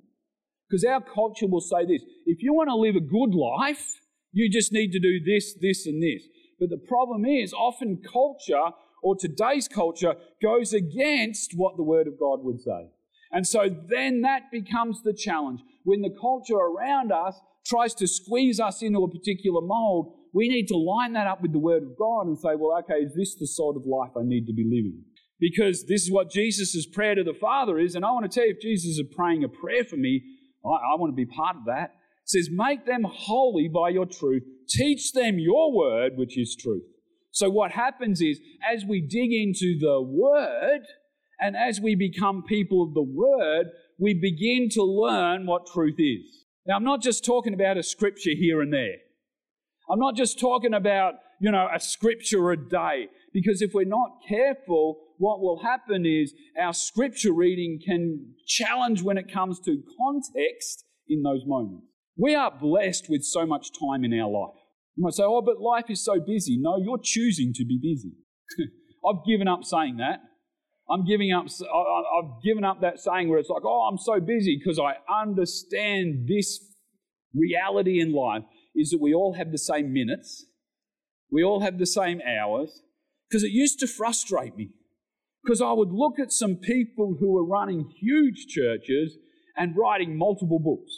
Because 0.70 0.86
our 0.86 1.02
culture 1.02 1.48
will 1.48 1.62
say 1.62 1.86
this 1.86 2.04
if 2.26 2.42
you 2.42 2.54
want 2.54 2.70
to 2.70 2.76
live 2.76 2.96
a 2.96 3.02
good 3.02 3.36
life, 3.36 4.00
you 4.32 4.50
just 4.50 4.72
need 4.72 4.92
to 4.92 5.00
do 5.00 5.20
this, 5.24 5.56
this, 5.60 5.86
and 5.86 6.02
this. 6.02 6.24
But 6.60 6.70
the 6.70 6.78
problem 6.78 7.26
is, 7.26 7.54
often 7.54 8.02
culture 8.02 8.72
or 9.04 9.16
today's 9.16 9.68
culture 9.68 10.16
goes 10.42 10.74
against 10.74 11.54
what 11.56 11.76
the 11.76 11.84
Word 11.84 12.08
of 12.08 12.20
God 12.20 12.44
would 12.44 12.62
say. 12.62 12.90
And 13.32 13.48
so 13.48 13.70
then 13.90 14.22
that 14.22 14.52
becomes 14.52 15.02
the 15.02 15.14
challenge. 15.14 15.62
When 15.84 16.02
the 16.02 16.16
culture 16.22 16.56
around 16.56 17.12
us 17.12 17.36
tries 17.66 17.94
to 17.96 18.08
squeeze 18.08 18.60
us 18.60 18.82
into 18.82 19.04
a 19.04 19.10
particular 19.10 19.62
mold, 19.62 20.14
we 20.34 20.48
need 20.48 20.68
to 20.68 20.78
line 20.78 21.14
that 21.14 21.28
up 21.28 21.42
with 21.42 21.52
the 21.52 21.60
Word 21.60 21.84
of 21.84 21.98
God 21.98 22.28
and 22.28 22.38
say, 22.38 22.56
well, 22.58 22.78
okay, 22.80 23.04
is 23.04 23.14
this 23.16 23.36
the 23.36 23.48
sort 23.48 23.76
of 23.76 23.86
life 23.86 24.12
I 24.18 24.24
need 24.24 24.48
to 24.48 24.54
be 24.54 24.64
living? 24.64 25.04
Because 25.40 25.86
this 25.88 26.04
is 26.04 26.12
what 26.12 26.32
Jesus' 26.32 26.86
prayer 26.86 27.16
to 27.16 27.24
the 27.24 27.34
Father 27.34 27.80
is. 27.80 27.96
And 27.96 28.06
I 28.06 28.12
want 28.12 28.30
to 28.32 28.34
tell 28.34 28.48
you, 28.48 28.54
if 28.54 28.62
Jesus 28.62 28.98
is 28.98 29.04
praying 29.16 29.44
a 29.44 29.50
prayer 29.50 29.84
for 29.84 29.98
me, 29.98 30.22
I, 30.66 30.70
I 30.70 30.96
want 30.98 31.12
to 31.12 31.16
be 31.16 31.26
part 31.26 31.58
of 31.58 31.66
that. 31.66 31.96
It 32.24 32.30
says, 32.30 32.50
Make 32.52 32.86
them 32.86 33.04
holy 33.04 33.68
by 33.68 33.90
your 33.90 34.06
truth. 34.06 34.44
Teach 34.70 35.12
them 35.14 35.40
your 35.40 35.76
word, 35.76 36.14
which 36.16 36.38
is 36.38 36.56
truth. 36.56 36.84
So, 37.32 37.50
what 37.50 37.72
happens 37.72 38.22
is, 38.22 38.40
as 38.72 38.86
we 38.86 39.02
dig 39.02 39.34
into 39.34 39.80
the 39.80 40.02
word 40.02 40.82
and 41.40 41.58
as 41.58 41.82
we 41.82 41.96
become 41.96 42.44
people 42.44 42.84
of 42.84 42.94
the 42.94 43.02
word, 43.02 43.68
we 43.98 44.14
begin 44.14 44.70
to 44.72 44.84
learn 44.84 45.46
what 45.46 45.66
truth 45.66 45.96
is. 45.98 46.46
Now, 46.68 46.76
I'm 46.76 46.84
not 46.84 47.02
just 47.02 47.26
talking 47.26 47.54
about 47.54 47.78
a 47.78 47.84
scripture 47.84 48.36
here 48.38 48.62
and 48.62 48.72
there. 48.72 48.98
I'm 49.92 50.00
not 50.00 50.16
just 50.16 50.40
talking 50.40 50.74
about, 50.74 51.16
you 51.42 51.52
know, 51.52 51.68
a 51.74 51.80
scripture 51.80 52.52
a 52.52 52.58
day. 52.58 53.08
Because 53.34 53.62
if 53.62 53.72
we're 53.74 53.86
not 53.86 54.20
careful, 54.28 55.00
what 55.18 55.42
will 55.42 55.62
happen 55.62 56.06
is 56.06 56.34
our 56.60 56.74
scripture 56.74 57.34
reading 57.34 57.80
can 57.86 58.34
challenge 58.48 59.02
when 59.02 59.18
it 59.18 59.32
comes 59.32 59.60
to 59.62 59.82
context 59.98 60.86
in 61.08 61.24
those 61.24 61.44
moments. 61.46 61.88
We 62.18 62.36
are 62.36 62.52
blessed 62.52 63.10
with 63.10 63.24
so 63.24 63.46
much 63.46 63.70
time 63.78 64.06
in 64.06 64.14
our 64.14 64.30
life. 64.30 64.56
You 64.96 65.04
might 65.04 65.14
say, 65.14 65.24
oh, 65.24 65.42
but 65.42 65.60
life 65.60 65.90
is 65.90 66.04
so 66.04 66.20
busy. 66.20 66.58
No, 66.60 66.78
you're 66.78 67.00
choosing 67.02 67.52
to 67.54 67.66
be 67.66 67.80
busy. 67.82 68.14
I've 69.08 69.26
given 69.26 69.48
up 69.48 69.64
saying 69.64 69.98
that. 69.98 70.20
I'm 70.90 71.06
giving 71.06 71.32
up, 71.32 71.46
I've 71.46 72.44
given 72.44 72.64
up 72.64 72.82
that 72.82 73.00
saying 73.00 73.30
where 73.30 73.40
it's 73.40 73.50
like, 73.50 73.64
oh, 73.66 73.90
I'm 73.90 73.98
so 73.98 74.20
busy 74.20 74.60
because 74.62 74.80
I 74.80 74.96
understand 75.22 76.28
this 76.28 76.60
reality 77.34 78.02
in 78.02 78.14
life 78.14 78.44
is 78.76 78.92
that 78.92 79.02
we 79.02 79.14
all 79.14 79.34
have 79.34 79.52
the 79.52 79.58
same 79.58 79.94
minutes, 79.94 80.46
we 81.32 81.44
all 81.44 81.62
have 81.62 81.78
the 81.78 81.86
same 81.86 82.22
hours, 82.22 82.84
because 83.30 83.44
it 83.44 83.52
used 83.52 83.80
to 83.80 83.88
frustrate 83.88 84.56
me. 84.56 84.70
Because 85.44 85.62
I 85.62 85.72
would 85.72 85.92
look 85.92 86.20
at 86.20 86.32
some 86.32 86.58
people 86.58 87.18
who 87.20 87.32
were 87.34 87.46
running 87.46 87.90
huge 88.00 88.46
churches 88.48 89.18
and 89.58 89.76
writing 89.76 90.18
multiple 90.18 90.60
books. 90.60 90.94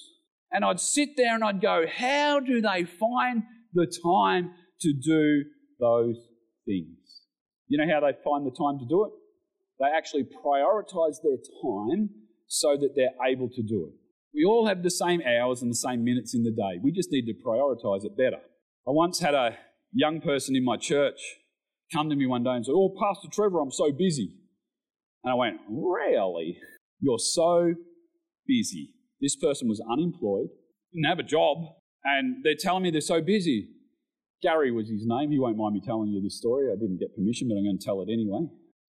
And 0.52 0.66
I'd 0.66 0.80
sit 0.80 1.10
there 1.16 1.34
and 1.34 1.44
I'd 1.44 1.62
go, 1.62 1.86
how 1.88 2.40
do 2.40 2.62
they 2.62 2.84
find 2.84 3.44
the 3.74 3.88
time 4.04 4.52
to 4.82 4.94
do 4.94 5.44
those 5.80 6.18
things? 6.66 6.98
You 7.68 7.78
know 7.78 7.92
how 7.92 8.02
they 8.02 8.16
find 8.24 8.46
the 8.46 8.52
time 8.52 8.80
to 8.80 8.86
do 8.88 9.06
it? 9.06 9.12
They 9.80 9.88
actually 9.96 10.24
prioritize 10.24 11.18
their 11.24 11.38
time 11.64 12.10
so 12.48 12.78
that 12.78 12.90
they're 12.96 13.16
able 13.28 13.50
to 13.50 13.64
do 13.64 13.88
it. 13.88 14.03
We 14.34 14.46
all 14.46 14.66
have 14.68 14.82
the 14.82 14.92
same 14.92 15.22
hours 15.22 15.62
and 15.62 15.70
the 15.70 15.76
same 15.76 16.04
minutes 16.04 16.34
in 16.34 16.44
the 16.44 16.52
day. 16.52 16.80
We 16.82 16.92
just 16.92 17.12
need 17.12 17.26
to 17.26 17.34
prioritize 17.34 18.04
it 18.04 18.18
better. 18.18 18.42
I 18.88 18.92
once 18.92 19.20
had 19.20 19.36
a 19.36 19.58
young 19.94 20.22
person 20.22 20.56
in 20.56 20.66
my 20.66 20.78
church 20.78 21.20
come 21.94 22.10
to 22.10 22.16
me 22.16 22.26
one 22.26 22.44
day 22.44 22.52
and 22.52 22.66
said, 22.66 22.74
Oh, 22.76 22.90
Pastor 23.00 23.30
Trevor, 23.32 23.60
I'm 23.60 23.72
so 23.72 23.92
busy. 23.92 24.36
And 25.24 25.32
I 25.32 25.36
went, 25.36 25.58
Really? 25.70 26.58
You're 27.00 27.20
so 27.20 27.76
busy. 28.48 28.90
This 29.22 29.36
person 29.36 29.70
was 29.70 29.82
unemployed, 29.92 30.48
didn't 30.94 31.06
have 31.06 31.20
a 31.20 31.24
job, 31.24 31.58
and 32.04 32.44
they're 32.44 32.56
telling 32.60 32.84
me 32.84 32.92
they're 32.92 33.02
so 33.02 33.22
busy. 33.22 33.70
Gary 34.42 34.72
was 34.72 34.90
his 34.90 35.04
name. 35.06 35.32
He 35.32 35.40
won't 35.40 35.58
mind 35.58 35.76
me 35.76 35.82
telling 35.86 36.10
you 36.10 36.22
this 36.22 36.38
story. 36.38 36.68
I 36.70 36.76
didn't 36.76 37.00
get 37.00 37.16
permission, 37.16 37.48
but 37.48 37.56
I'm 37.56 37.64
going 37.64 37.80
to 37.80 37.86
tell 37.86 38.02
it 38.02 38.10
anyway. 38.12 38.48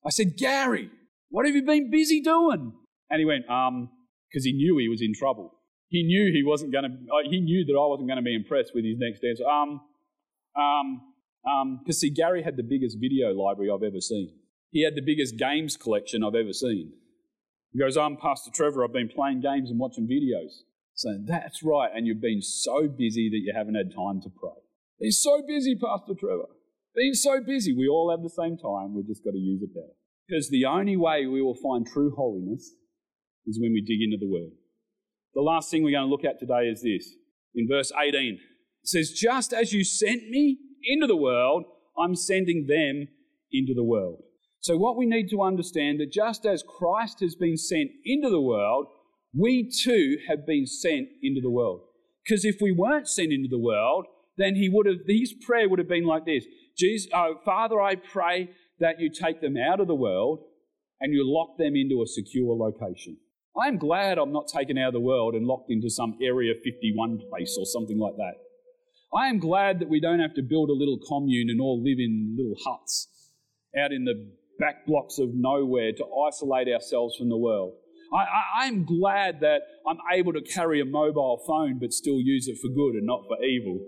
I 0.06 0.10
said, 0.10 0.38
Gary, 0.38 0.90
what 1.30 1.46
have 1.46 1.56
you 1.56 1.64
been 1.64 1.92
busy 1.92 2.22
doing? 2.22 2.74
And 3.10 3.20
he 3.20 3.26
went, 3.26 3.50
um, 3.50 3.90
because 4.32 4.46
he 4.46 4.54
knew 4.54 4.78
he 4.78 4.88
was 4.88 5.02
in 5.02 5.14
trouble. 5.14 5.58
He 5.88 6.04
knew 6.04 6.32
he 6.32 6.44
wasn't 6.44 6.72
going 6.72 6.86
to, 6.86 7.30
he 7.30 7.42
knew 7.42 7.66
that 7.66 7.74
I 7.74 7.86
wasn't 7.86 8.08
going 8.08 8.18
to 8.18 8.24
be 8.24 8.34
impressed 8.34 8.72
with 8.74 8.86
his 8.86 8.96
next 8.98 9.24
answer. 9.24 9.44
Um, 9.46 9.82
um, 10.56 11.80
because, 11.84 11.98
um, 11.98 12.00
see, 12.00 12.10
Gary 12.10 12.44
had 12.44 12.56
the 12.56 12.64
biggest 12.64 12.98
video 13.00 13.34
library 13.34 13.70
I've 13.74 13.84
ever 13.84 14.00
seen. 14.00 14.32
He 14.70 14.84
had 14.84 14.96
the 14.96 15.02
biggest 15.02 15.38
games 15.38 15.76
collection 15.76 16.24
I've 16.24 16.36
ever 16.36 16.54
seen. 16.54 16.94
He 17.74 17.80
goes, 17.80 17.98
I'm 17.98 18.16
Pastor 18.16 18.52
Trevor. 18.54 18.84
I've 18.84 18.94
been 18.94 19.10
playing 19.10 19.42
games 19.42 19.70
and 19.70 19.80
watching 19.80 20.08
videos. 20.08 20.64
So 20.94 21.18
that's 21.26 21.64
right. 21.64 21.90
And 21.94 22.08
you've 22.08 22.22
been 22.22 22.42
so 22.42 22.88
busy 22.88 23.30
that 23.30 23.40
you 23.40 23.54
haven't 23.56 23.76
had 23.76 23.94
time 23.94 24.22
to 24.22 24.30
pray. 24.30 24.60
Been 25.00 25.12
so 25.12 25.42
busy, 25.46 25.76
Pastor 25.76 26.14
Trevor. 26.18 26.48
Been 26.96 27.16
so 27.16 27.42
busy. 27.46 27.74
We 27.74 27.88
all 27.88 28.12
have 28.12 28.24
the 28.24 28.30
same 28.30 28.58
time. 28.58 28.94
We've 28.94 29.08
just 29.08 29.24
got 29.24 29.32
to 29.32 29.40
use 29.40 29.62
it 29.62 29.74
better. 29.74 29.96
Because 30.28 30.50
the 30.50 30.66
only 30.66 30.96
way 30.96 31.26
we 31.26 31.42
will 31.42 31.56
find 31.56 31.86
true 31.86 32.14
holiness 32.16 32.72
is 33.46 33.60
when 33.60 33.74
we 33.74 33.82
dig 33.82 34.02
into 34.02 34.18
the 34.18 34.32
Word. 34.32 34.52
The 35.34 35.42
last 35.42 35.72
thing 35.72 35.84
we're 35.84 35.92
going 35.92 36.08
to 36.08 36.12
look 36.12 36.26
at 36.26 36.40
today 36.40 36.68
is 36.68 36.82
this. 36.82 37.10
In 37.56 37.68
verse 37.70 37.92
18, 37.92 38.34
it 38.34 38.40
says, 38.84 39.12
Just 39.12 39.54
as 39.54 39.74
you 39.74 39.84
sent 39.84 40.30
me 40.30 40.58
into 40.84 41.08
the 41.08 41.16
world, 41.16 41.64
I'm 41.98 42.16
sending 42.16 42.68
them 42.68 43.08
into 43.52 43.74
the 43.74 43.84
world. 43.84 44.24
So, 44.60 44.78
what 44.78 44.98
we 44.98 45.06
need 45.06 45.30
to 45.30 45.42
understand 45.42 46.00
that 46.00 46.12
just 46.12 46.46
as 46.46 46.64
Christ 46.64 47.20
has 47.22 47.36
been 47.36 47.58
sent 47.58 47.90
into 48.06 48.30
the 48.30 48.42
world, 48.42 48.88
we 49.34 49.70
too 49.84 50.18
have 50.28 50.46
been 50.46 50.66
sent 50.66 51.08
into 51.24 51.42
the 51.42 51.50
world. 51.50 51.82
Because 52.24 52.46
if 52.46 52.58
we 52.62 52.72
weren't 52.72 53.08
sent 53.08 53.32
into 53.32 53.48
the 53.50 53.60
world, 53.60 54.06
then 54.38 54.56
he 54.56 54.70
would 54.70 54.86
have 54.86 54.98
his 55.08 55.34
prayer 55.34 55.68
would 55.68 55.80
have 55.80 55.90
been 55.90 56.06
like 56.06 56.26
this: 56.26 56.46
Jesus, 56.78 57.10
oh, 57.14 57.36
Father, 57.44 57.82
I 57.82 57.96
pray 57.96 58.50
that 58.80 59.00
you 59.00 59.10
take 59.10 59.42
them 59.42 59.56
out 59.58 59.80
of 59.80 59.88
the 59.88 59.96
world 59.96 60.44
and 61.00 61.14
you 61.14 61.24
lock 61.26 61.58
them 61.58 61.76
into 61.76 62.02
a 62.04 62.08
secure 62.08 62.56
location. 62.56 63.18
I 63.60 63.68
am 63.68 63.78
glad 63.78 64.18
I'm 64.18 64.32
not 64.32 64.48
taken 64.48 64.78
out 64.78 64.90
of 64.90 64.94
the 64.94 65.02
world 65.02 65.34
and 65.34 65.46
locked 65.46 65.72
into 65.72 65.90
some 65.90 66.18
Area 66.22 66.54
51 66.64 67.20
place 67.30 67.58
or 67.60 67.66
something 67.66 68.00
like 68.00 68.16
that. 68.16 68.36
I 69.14 69.28
am 69.28 69.40
glad 69.40 69.80
that 69.80 69.90
we 69.90 70.00
don't 70.00 70.20
have 70.20 70.36
to 70.36 70.42
build 70.42 70.70
a 70.70 70.74
little 70.74 70.98
commune 71.08 71.50
and 71.50 71.60
all 71.60 71.84
live 71.84 72.00
in 72.00 72.36
little 72.38 72.56
huts 72.66 73.10
out 73.78 73.92
in 73.92 74.06
the 74.06 74.32
back 74.58 74.86
blocks 74.86 75.20
of 75.20 75.30
nowhere 75.34 75.92
to 75.92 76.06
isolate 76.28 76.70
ourselves 76.70 77.18
from 77.18 77.30
the 77.30 77.38
world. 77.38 77.74
I, 78.14 78.68
am 78.68 78.84
glad 78.84 79.40
that 79.40 79.62
I'm 79.88 80.00
able 80.12 80.34
to 80.34 80.42
carry 80.42 80.82
a 80.82 80.86
mobile 80.86 81.42
phone 81.48 81.80
but 81.80 81.94
still 81.94 82.20
use 82.20 82.50
it 82.50 82.58
for 82.62 82.68
good 82.68 82.96
and 82.96 83.06
not 83.06 83.22
for 83.28 83.42
evil. 83.42 83.80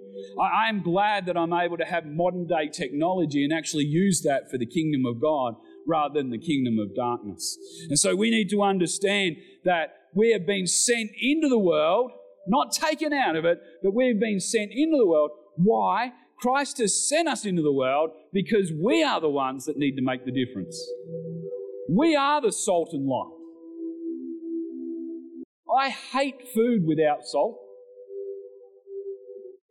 I, 0.41 0.69
am 0.69 0.81
glad 0.81 1.25
that 1.25 1.35
I'm 1.35 1.51
able 1.51 1.75
to 1.75 1.83
have 1.83 2.05
modern 2.05 2.47
day 2.47 2.69
technology 2.69 3.43
and 3.43 3.51
actually 3.51 3.83
use 3.83 4.21
that 4.21 4.49
for 4.49 4.57
the 4.57 4.65
kingdom 4.65 5.05
of 5.05 5.21
God 5.21 5.55
rather 5.87 6.19
than 6.19 6.29
the 6.29 6.37
kingdom 6.37 6.79
of 6.79 6.95
darkness. 6.95 7.57
And 7.89 7.99
so 7.99 8.15
we 8.15 8.29
need 8.29 8.49
to 8.49 8.61
understand 8.61 9.37
that 9.65 9.95
we 10.13 10.31
have 10.31 10.45
been 10.45 10.67
sent 10.67 11.11
into 11.19 11.49
the 11.49 11.59
world 11.59 12.11
not 12.47 12.71
taken 12.71 13.13
out 13.13 13.35
of 13.35 13.45
it, 13.45 13.59
but 13.81 13.93
we've 13.93 14.19
been 14.19 14.39
sent 14.39 14.71
into 14.71 14.97
the 14.97 15.07
world. 15.07 15.31
Why? 15.55 16.11
Christ 16.39 16.79
has 16.79 17.07
sent 17.07 17.27
us 17.27 17.45
into 17.45 17.61
the 17.61 17.71
world 17.71 18.11
because 18.33 18.71
we 18.71 19.03
are 19.03 19.21
the 19.21 19.29
ones 19.29 19.65
that 19.65 19.77
need 19.77 19.95
to 19.95 20.01
make 20.01 20.25
the 20.25 20.31
difference. 20.31 20.77
We 21.89 22.15
are 22.15 22.41
the 22.41 22.51
salt 22.51 22.89
and 22.91 23.07
light. 23.07 23.31
I 25.79 25.89
hate 25.89 26.49
food 26.53 26.85
without 26.85 27.23
salt. 27.23 27.59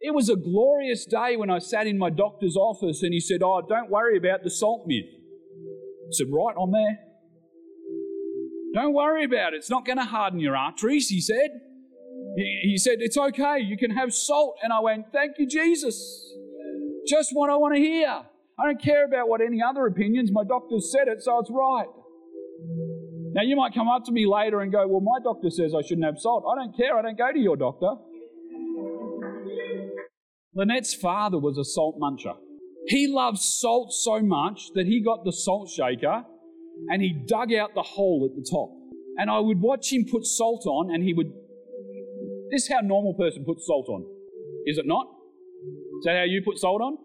It 0.00 0.14
was 0.14 0.28
a 0.28 0.36
glorious 0.36 1.04
day 1.04 1.36
when 1.36 1.50
I 1.50 1.58
sat 1.58 1.86
in 1.86 1.96
my 1.96 2.10
doctor's 2.10 2.56
office 2.56 3.02
and 3.02 3.12
he 3.12 3.20
said, 3.20 3.40
Oh, 3.42 3.62
don't 3.68 3.90
worry 3.90 4.16
about 4.16 4.42
the 4.42 4.50
salt 4.50 4.84
myth. 4.86 5.04
Said, 6.12 6.28
Right, 6.30 6.54
I'm 6.60 6.72
there. 6.72 6.98
Don't 8.74 8.94
worry 8.94 9.24
about 9.24 9.52
it. 9.52 9.58
It's 9.58 9.70
not 9.70 9.84
going 9.84 9.98
to 9.98 10.04
harden 10.04 10.40
your 10.40 10.56
arteries, 10.56 11.08
he 11.08 11.20
said. 11.20 11.50
He 12.36 12.76
said, 12.78 12.96
It's 13.00 13.16
okay. 13.16 13.58
You 13.60 13.76
can 13.76 13.90
have 13.90 14.14
salt. 14.14 14.56
And 14.62 14.72
I 14.72 14.80
went, 14.80 15.06
Thank 15.12 15.38
you, 15.38 15.46
Jesus. 15.46 15.96
Just 17.06 17.30
what 17.32 17.50
I 17.50 17.56
want 17.56 17.74
to 17.74 17.80
hear. 17.80 18.08
I 18.08 18.66
don't 18.66 18.80
care 18.80 19.04
about 19.04 19.28
what 19.28 19.40
any 19.40 19.60
other 19.62 19.86
opinions. 19.86 20.30
My 20.32 20.44
doctor 20.44 20.76
said 20.78 21.08
it, 21.08 21.22
so 21.22 21.38
it's 21.40 21.50
right. 21.50 21.86
Now, 23.34 23.42
you 23.42 23.56
might 23.56 23.74
come 23.74 23.88
up 23.88 24.04
to 24.04 24.12
me 24.12 24.26
later 24.26 24.60
and 24.60 24.70
go, 24.70 24.86
Well, 24.86 25.00
my 25.00 25.18
doctor 25.22 25.50
says 25.50 25.74
I 25.76 25.82
shouldn't 25.82 26.06
have 26.06 26.18
salt. 26.18 26.44
I 26.50 26.62
don't 26.62 26.76
care. 26.76 26.96
I 26.96 27.02
don't 27.02 27.18
go 27.18 27.32
to 27.32 27.38
your 27.38 27.56
doctor. 27.56 27.94
Lynette's 30.54 30.94
father 30.94 31.38
was 31.38 31.56
a 31.56 31.64
salt 31.64 31.98
muncher. 31.98 32.36
He 32.86 33.06
loved 33.06 33.38
salt 33.38 33.92
so 33.92 34.20
much 34.20 34.70
that 34.74 34.86
he 34.86 35.02
got 35.02 35.24
the 35.24 35.32
salt 35.32 35.70
shaker 35.70 36.24
and 36.88 37.02
he 37.02 37.24
dug 37.26 37.52
out 37.52 37.74
the 37.74 37.82
hole 37.82 38.28
at 38.28 38.34
the 38.36 38.46
top. 38.50 38.70
And 39.18 39.30
I 39.30 39.38
would 39.38 39.60
watch 39.60 39.92
him 39.92 40.04
put 40.10 40.24
salt 40.24 40.66
on 40.66 40.92
and 40.92 41.02
he 41.02 41.14
would. 41.14 41.32
This 42.50 42.64
is 42.64 42.68
how 42.68 42.80
normal 42.80 43.14
person 43.14 43.44
puts 43.44 43.66
salt 43.66 43.88
on, 43.88 44.04
is 44.66 44.78
it 44.78 44.86
not? 44.86 45.06
Is 46.00 46.04
that 46.04 46.16
how 46.16 46.24
you 46.24 46.42
put 46.44 46.58
salt 46.58 46.82
on? 46.82 46.96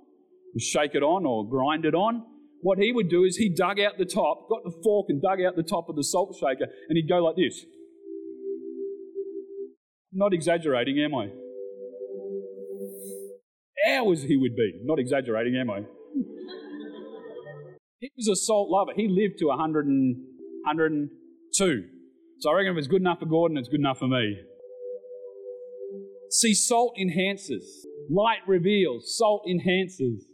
You 0.53 0.59
shake 0.59 0.95
it 0.95 1.03
on 1.03 1.25
or 1.25 1.47
grind 1.47 1.85
it 1.85 1.93
on. 1.93 2.23
What 2.61 2.79
he 2.79 2.91
would 2.91 3.09
do 3.09 3.23
is 3.23 3.37
he 3.37 3.53
dug 3.53 3.79
out 3.79 3.97
the 3.97 4.05
top, 4.05 4.49
got 4.49 4.63
the 4.63 4.73
fork 4.83 5.07
and 5.09 5.21
dug 5.21 5.39
out 5.41 5.55
the 5.55 5.63
top 5.63 5.89
of 5.89 5.95
the 5.95 6.03
salt 6.03 6.35
shaker, 6.35 6.65
and 6.89 6.97
he'd 6.97 7.07
go 7.07 7.23
like 7.23 7.35
this. 7.35 7.65
Not 10.11 10.33
exaggerating, 10.33 10.99
am 10.99 11.13
I? 11.13 11.29
Hours 13.88 14.23
he 14.23 14.38
would 14.38 14.56
be. 14.56 14.73
Not 14.84 15.00
exaggerating, 15.00 15.56
am 15.56 15.69
I? 15.69 15.82
he 18.00 18.12
was 18.17 18.28
a 18.28 18.36
salt 18.36 18.69
lover. 18.69 18.91
He 18.95 19.08
lived 19.08 19.39
to 19.39 19.47
100 19.47 19.86
and, 19.86 20.15
102. 20.65 21.84
So 22.39 22.50
I 22.50 22.54
reckon 22.54 22.73
if 22.73 22.78
it's 22.78 22.88
good 22.88 23.02
enough 23.02 23.19
for 23.19 23.26
Gordon, 23.26 23.58
it's 23.58 23.69
good 23.69 23.80
enough 23.80 24.00
for 24.00 24.08
me. 24.08 24.38
See, 26.30 26.54
salt 26.54 26.95
enhances. 27.00 27.88
Light 28.10 28.39
reveals. 28.45 29.17
Salt 29.17 29.43
enhances. 29.50 30.28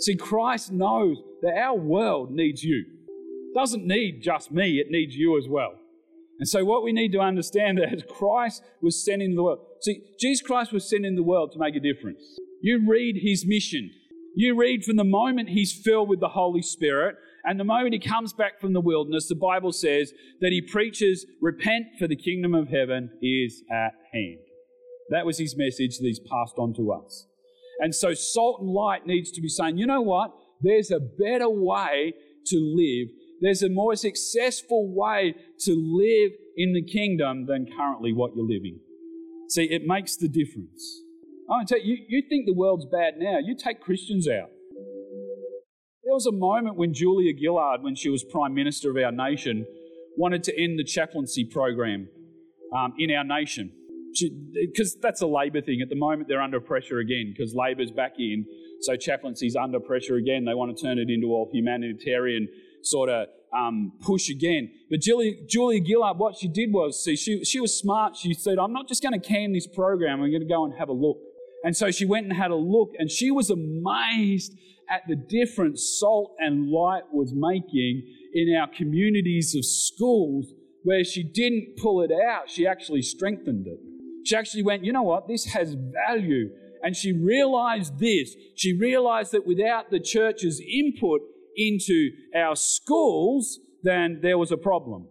See, 0.00 0.16
Christ 0.16 0.72
knows 0.72 1.18
that 1.42 1.56
our 1.56 1.76
world 1.76 2.30
needs 2.30 2.62
you. 2.62 2.84
It 3.08 3.58
doesn't 3.58 3.86
need 3.86 4.20
just 4.22 4.50
me, 4.50 4.78
it 4.78 4.88
needs 4.90 5.14
you 5.14 5.38
as 5.38 5.46
well. 5.48 5.74
And 6.38 6.48
so, 6.48 6.64
what 6.64 6.82
we 6.82 6.92
need 6.92 7.12
to 7.12 7.20
understand 7.20 7.78
that 7.82 8.08
Christ 8.08 8.62
was 8.80 9.04
sent 9.04 9.22
into 9.22 9.36
the 9.36 9.42
world, 9.42 9.60
see, 9.82 10.02
Jesus 10.20 10.44
Christ 10.44 10.72
was 10.72 10.88
sent 10.88 11.04
in 11.04 11.14
the 11.14 11.22
world 11.22 11.52
to 11.52 11.58
make 11.58 11.76
a 11.76 11.80
difference. 11.80 12.22
You 12.64 12.82
read 12.88 13.18
his 13.20 13.44
mission. 13.46 13.90
You 14.34 14.58
read 14.58 14.84
from 14.84 14.96
the 14.96 15.04
moment 15.04 15.50
he's 15.50 15.78
filled 15.84 16.08
with 16.08 16.20
the 16.20 16.30
Holy 16.30 16.62
Spirit 16.62 17.16
and 17.44 17.60
the 17.60 17.64
moment 17.64 17.92
he 17.92 17.98
comes 18.00 18.32
back 18.32 18.58
from 18.58 18.72
the 18.72 18.80
wilderness, 18.80 19.28
the 19.28 19.34
Bible 19.34 19.70
says 19.70 20.14
that 20.40 20.50
he 20.50 20.62
preaches, 20.62 21.26
Repent, 21.42 21.88
for 21.98 22.08
the 22.08 22.16
kingdom 22.16 22.54
of 22.54 22.68
heaven 22.68 23.10
is 23.20 23.62
at 23.70 23.92
hand. 24.14 24.38
That 25.10 25.26
was 25.26 25.36
his 25.36 25.58
message 25.58 25.98
that 25.98 26.06
he's 26.06 26.20
passed 26.20 26.54
on 26.56 26.72
to 26.76 26.90
us. 26.90 27.26
And 27.80 27.94
so, 27.94 28.14
salt 28.14 28.62
and 28.62 28.70
light 28.70 29.06
needs 29.06 29.30
to 29.32 29.42
be 29.42 29.48
saying, 29.50 29.76
you 29.76 29.86
know 29.86 30.00
what? 30.00 30.32
There's 30.62 30.90
a 30.90 31.00
better 31.00 31.50
way 31.50 32.14
to 32.46 32.56
live. 32.56 33.08
There's 33.42 33.62
a 33.62 33.68
more 33.68 33.94
successful 33.94 34.90
way 34.90 35.34
to 35.66 35.72
live 35.72 36.32
in 36.56 36.72
the 36.72 36.82
kingdom 36.82 37.44
than 37.44 37.66
currently 37.76 38.14
what 38.14 38.34
you're 38.34 38.48
living. 38.48 38.80
See, 39.50 39.64
it 39.64 39.82
makes 39.84 40.16
the 40.16 40.28
difference. 40.28 41.03
I 41.50 41.64
tell 41.64 41.78
you, 41.78 41.96
you, 41.96 42.04
you 42.08 42.22
think 42.28 42.46
the 42.46 42.54
world's 42.54 42.86
bad 42.86 43.14
now. 43.18 43.38
You 43.42 43.56
take 43.56 43.80
Christians 43.80 44.28
out. 44.28 44.50
There 46.04 46.12
was 46.12 46.26
a 46.26 46.32
moment 46.32 46.76
when 46.76 46.92
Julia 46.92 47.32
Gillard, 47.38 47.82
when 47.82 47.94
she 47.94 48.08
was 48.10 48.24
Prime 48.24 48.54
Minister 48.54 48.90
of 48.90 48.96
our 48.96 49.12
nation, 49.12 49.66
wanted 50.16 50.42
to 50.44 50.62
end 50.62 50.78
the 50.78 50.84
chaplaincy 50.84 51.44
program 51.44 52.08
um, 52.74 52.92
in 52.98 53.10
our 53.10 53.24
nation 53.24 53.72
because 54.54 54.96
that's 55.00 55.22
a 55.22 55.26
Labor 55.26 55.60
thing. 55.60 55.80
At 55.82 55.88
the 55.88 55.96
moment, 55.96 56.28
they're 56.28 56.42
under 56.42 56.60
pressure 56.60 56.98
again 56.98 57.34
because 57.36 57.54
Labor's 57.54 57.90
back 57.90 58.14
in. 58.18 58.46
So 58.82 58.96
chaplaincy's 58.96 59.56
under 59.56 59.80
pressure 59.80 60.16
again. 60.16 60.44
They 60.44 60.54
want 60.54 60.76
to 60.76 60.82
turn 60.82 60.98
it 60.98 61.10
into 61.10 61.34
a 61.34 61.50
humanitarian 61.52 62.48
sort 62.82 63.08
of 63.08 63.28
um, 63.56 63.92
push 64.00 64.28
again. 64.28 64.70
But 64.90 65.00
Julia, 65.00 65.32
Julia 65.48 65.84
Gillard, 65.84 66.18
what 66.18 66.36
she 66.36 66.48
did 66.48 66.72
was, 66.72 67.02
see, 67.02 67.16
she, 67.16 67.44
she 67.44 67.60
was 67.60 67.76
smart. 67.78 68.16
She 68.16 68.34
said, 68.34 68.58
I'm 68.58 68.72
not 68.72 68.88
just 68.88 69.02
going 69.02 69.18
to 69.18 69.26
can 69.26 69.52
this 69.52 69.66
program, 69.66 70.22
I'm 70.22 70.30
going 70.30 70.42
to 70.42 70.48
go 70.48 70.64
and 70.64 70.74
have 70.78 70.88
a 70.88 70.92
look. 70.92 71.18
And 71.64 71.74
so 71.74 71.90
she 71.90 72.04
went 72.04 72.26
and 72.26 72.36
had 72.36 72.50
a 72.52 72.56
look, 72.56 72.90
and 72.98 73.10
she 73.10 73.30
was 73.30 73.50
amazed 73.50 74.52
at 74.88 75.02
the 75.08 75.16
difference 75.16 75.96
salt 75.98 76.36
and 76.38 76.70
light 76.70 77.04
was 77.10 77.32
making 77.34 78.02
in 78.34 78.54
our 78.54 78.68
communities 78.68 79.54
of 79.56 79.64
schools 79.64 80.52
where 80.82 81.02
she 81.02 81.22
didn't 81.22 81.78
pull 81.78 82.02
it 82.02 82.10
out, 82.12 82.50
she 82.50 82.66
actually 82.66 83.00
strengthened 83.00 83.66
it. 83.66 83.78
She 84.26 84.36
actually 84.36 84.62
went, 84.62 84.84
you 84.84 84.92
know 84.92 85.02
what, 85.02 85.26
this 85.26 85.46
has 85.46 85.74
value. 86.06 86.50
And 86.82 86.94
she 86.94 87.12
realized 87.12 87.98
this. 87.98 88.36
She 88.56 88.74
realized 88.74 89.32
that 89.32 89.46
without 89.46 89.90
the 89.90 90.00
church's 90.00 90.60
input 90.60 91.22
into 91.56 92.10
our 92.36 92.56
schools, 92.56 93.58
then 93.82 94.18
there 94.20 94.36
was 94.36 94.52
a 94.52 94.58
problem. 94.58 95.06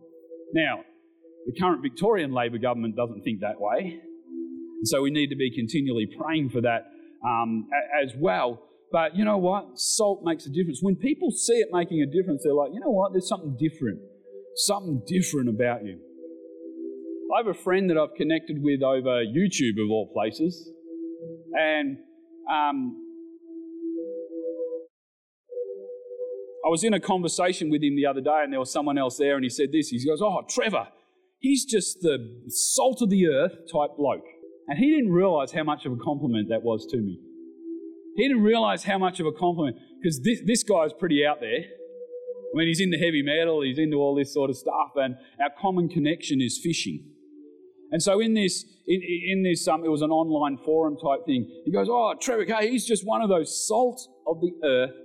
Now, 0.53 0.81
the 1.47 1.59
current 1.59 1.81
Victorian 1.81 2.31
Labor 2.31 2.59
government 2.59 2.95
doesn't 2.95 3.23
think 3.23 3.39
that 3.41 3.59
way. 3.59 3.99
So 4.83 5.01
we 5.01 5.11
need 5.11 5.27
to 5.27 5.35
be 5.35 5.51
continually 5.51 6.07
praying 6.19 6.49
for 6.49 6.61
that 6.61 6.85
um, 7.25 7.67
as 8.03 8.13
well. 8.17 8.61
But 8.91 9.15
you 9.15 9.25
know 9.25 9.37
what? 9.37 9.79
Salt 9.79 10.21
makes 10.23 10.45
a 10.45 10.49
difference. 10.49 10.79
When 10.81 10.95
people 10.95 11.31
see 11.31 11.53
it 11.53 11.69
making 11.71 12.01
a 12.01 12.05
difference, 12.05 12.43
they're 12.43 12.53
like, 12.53 12.71
you 12.73 12.79
know 12.79 12.91
what? 12.91 13.11
There's 13.11 13.27
something 13.27 13.57
different. 13.59 13.99
Something 14.55 15.01
different 15.07 15.49
about 15.49 15.83
you. 15.83 15.99
I 17.33 17.39
have 17.39 17.47
a 17.47 17.53
friend 17.55 17.89
that 17.89 17.97
I've 17.97 18.13
connected 18.15 18.61
with 18.61 18.83
over 18.83 19.23
YouTube, 19.25 19.83
of 19.83 19.89
all 19.89 20.11
places. 20.13 20.69
And 21.59 21.97
um, 22.51 22.95
I 26.63 26.69
was 26.69 26.83
in 26.83 26.93
a 26.93 26.99
conversation 26.99 27.71
with 27.71 27.81
him 27.81 27.95
the 27.95 28.05
other 28.05 28.21
day, 28.21 28.41
and 28.43 28.53
there 28.53 28.59
was 28.59 28.71
someone 28.71 28.99
else 28.99 29.17
there, 29.17 29.35
and 29.35 29.43
he 29.43 29.49
said 29.49 29.71
this. 29.71 29.89
He 29.89 30.05
goes, 30.05 30.21
Oh, 30.21 30.43
Trevor, 30.47 30.89
he's 31.39 31.65
just 31.65 32.01
the 32.01 32.43
salt 32.47 33.01
of 33.01 33.09
the 33.09 33.27
earth 33.27 33.53
type 33.71 33.97
bloke. 33.97 34.25
And 34.67 34.79
he 34.79 34.89
didn't 34.91 35.11
realize 35.11 35.51
how 35.51 35.63
much 35.63 35.85
of 35.85 35.91
a 35.91 35.97
compliment 35.97 36.49
that 36.49 36.63
was 36.63 36.85
to 36.91 36.97
me. 36.97 37.19
He 38.15 38.27
didn't 38.27 38.43
realize 38.43 38.83
how 38.83 38.97
much 38.97 39.19
of 39.19 39.25
a 39.25 39.31
compliment, 39.31 39.77
because 40.01 40.21
this, 40.23 40.39
this 40.45 40.63
guy's 40.63 40.93
pretty 40.93 41.25
out 41.25 41.39
there. 41.39 41.59
I 41.59 42.57
mean, 42.57 42.67
he's 42.67 42.79
into 42.79 42.97
heavy 42.97 43.23
metal, 43.23 43.61
he's 43.61 43.79
into 43.79 43.97
all 43.97 44.15
this 44.15 44.33
sort 44.33 44.49
of 44.49 44.57
stuff, 44.57 44.91
and 44.95 45.15
our 45.41 45.49
common 45.59 45.89
connection 45.89 46.39
is 46.39 46.59
fishing. 46.63 47.03
And 47.91 48.01
so 48.01 48.19
in 48.19 48.33
this, 48.33 48.65
in, 48.87 49.01
in 49.03 49.43
this, 49.43 49.67
um, 49.67 49.83
it 49.83 49.89
was 49.89 50.01
an 50.01 50.11
online 50.11 50.57
forum 50.63 50.95
type 51.03 51.25
thing. 51.25 51.47
He 51.65 51.71
goes, 51.71 51.87
"Oh, 51.89 52.13
Trevor 52.19 52.45
Kay, 52.45 52.69
he's 52.69 52.85
just 52.85 53.05
one 53.05 53.21
of 53.21 53.29
those 53.29 53.67
salt 53.67 53.99
of 54.27 54.39
the 54.41 54.51
earth 54.63 54.95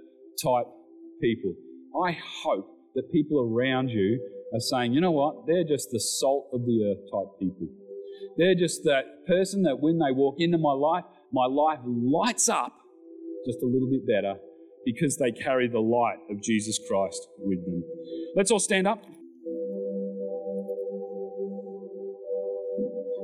type 0.43 0.67
people." 1.21 1.55
I 2.03 2.17
hope 2.43 2.67
that 2.95 3.13
people 3.13 3.41
around 3.41 3.89
you 3.89 4.21
are 4.55 4.61
saying, 4.61 4.93
"You 4.93 5.01
know 5.01 5.11
what? 5.11 5.47
They're 5.47 5.65
just 5.65 5.91
the 5.91 6.01
salt 6.01 6.49
of 6.53 6.65
the 6.65 6.85
earth 6.91 7.05
type 7.13 7.39
people. 7.41 7.69
They're 8.39 8.55
just 8.55 8.85
that 8.85 9.27
person 9.27 9.63
that 9.65 9.81
when 9.81 9.99
they 9.99 10.13
walk 10.13 10.37
into 10.39 10.59
my 10.59 10.73
life, 10.73 11.05
my 11.33 11.47
life 11.47 11.81
lights 11.85 12.49
up 12.49 12.73
just 13.45 13.59
a 13.63 13.67
little 13.67 13.91
bit 13.91 14.07
better 14.07 14.37
because 14.85 15.17
they 15.17 15.33
carry 15.33 15.69
the 15.69 15.81
light 15.81 16.19
of 16.31 16.41
Jesus 16.41 16.79
Christ 16.89 17.29
with 17.39 17.65
them." 17.67 17.83
Let's 18.37 18.51
all 18.51 18.61
stand 18.61 18.87
up. 18.87 19.05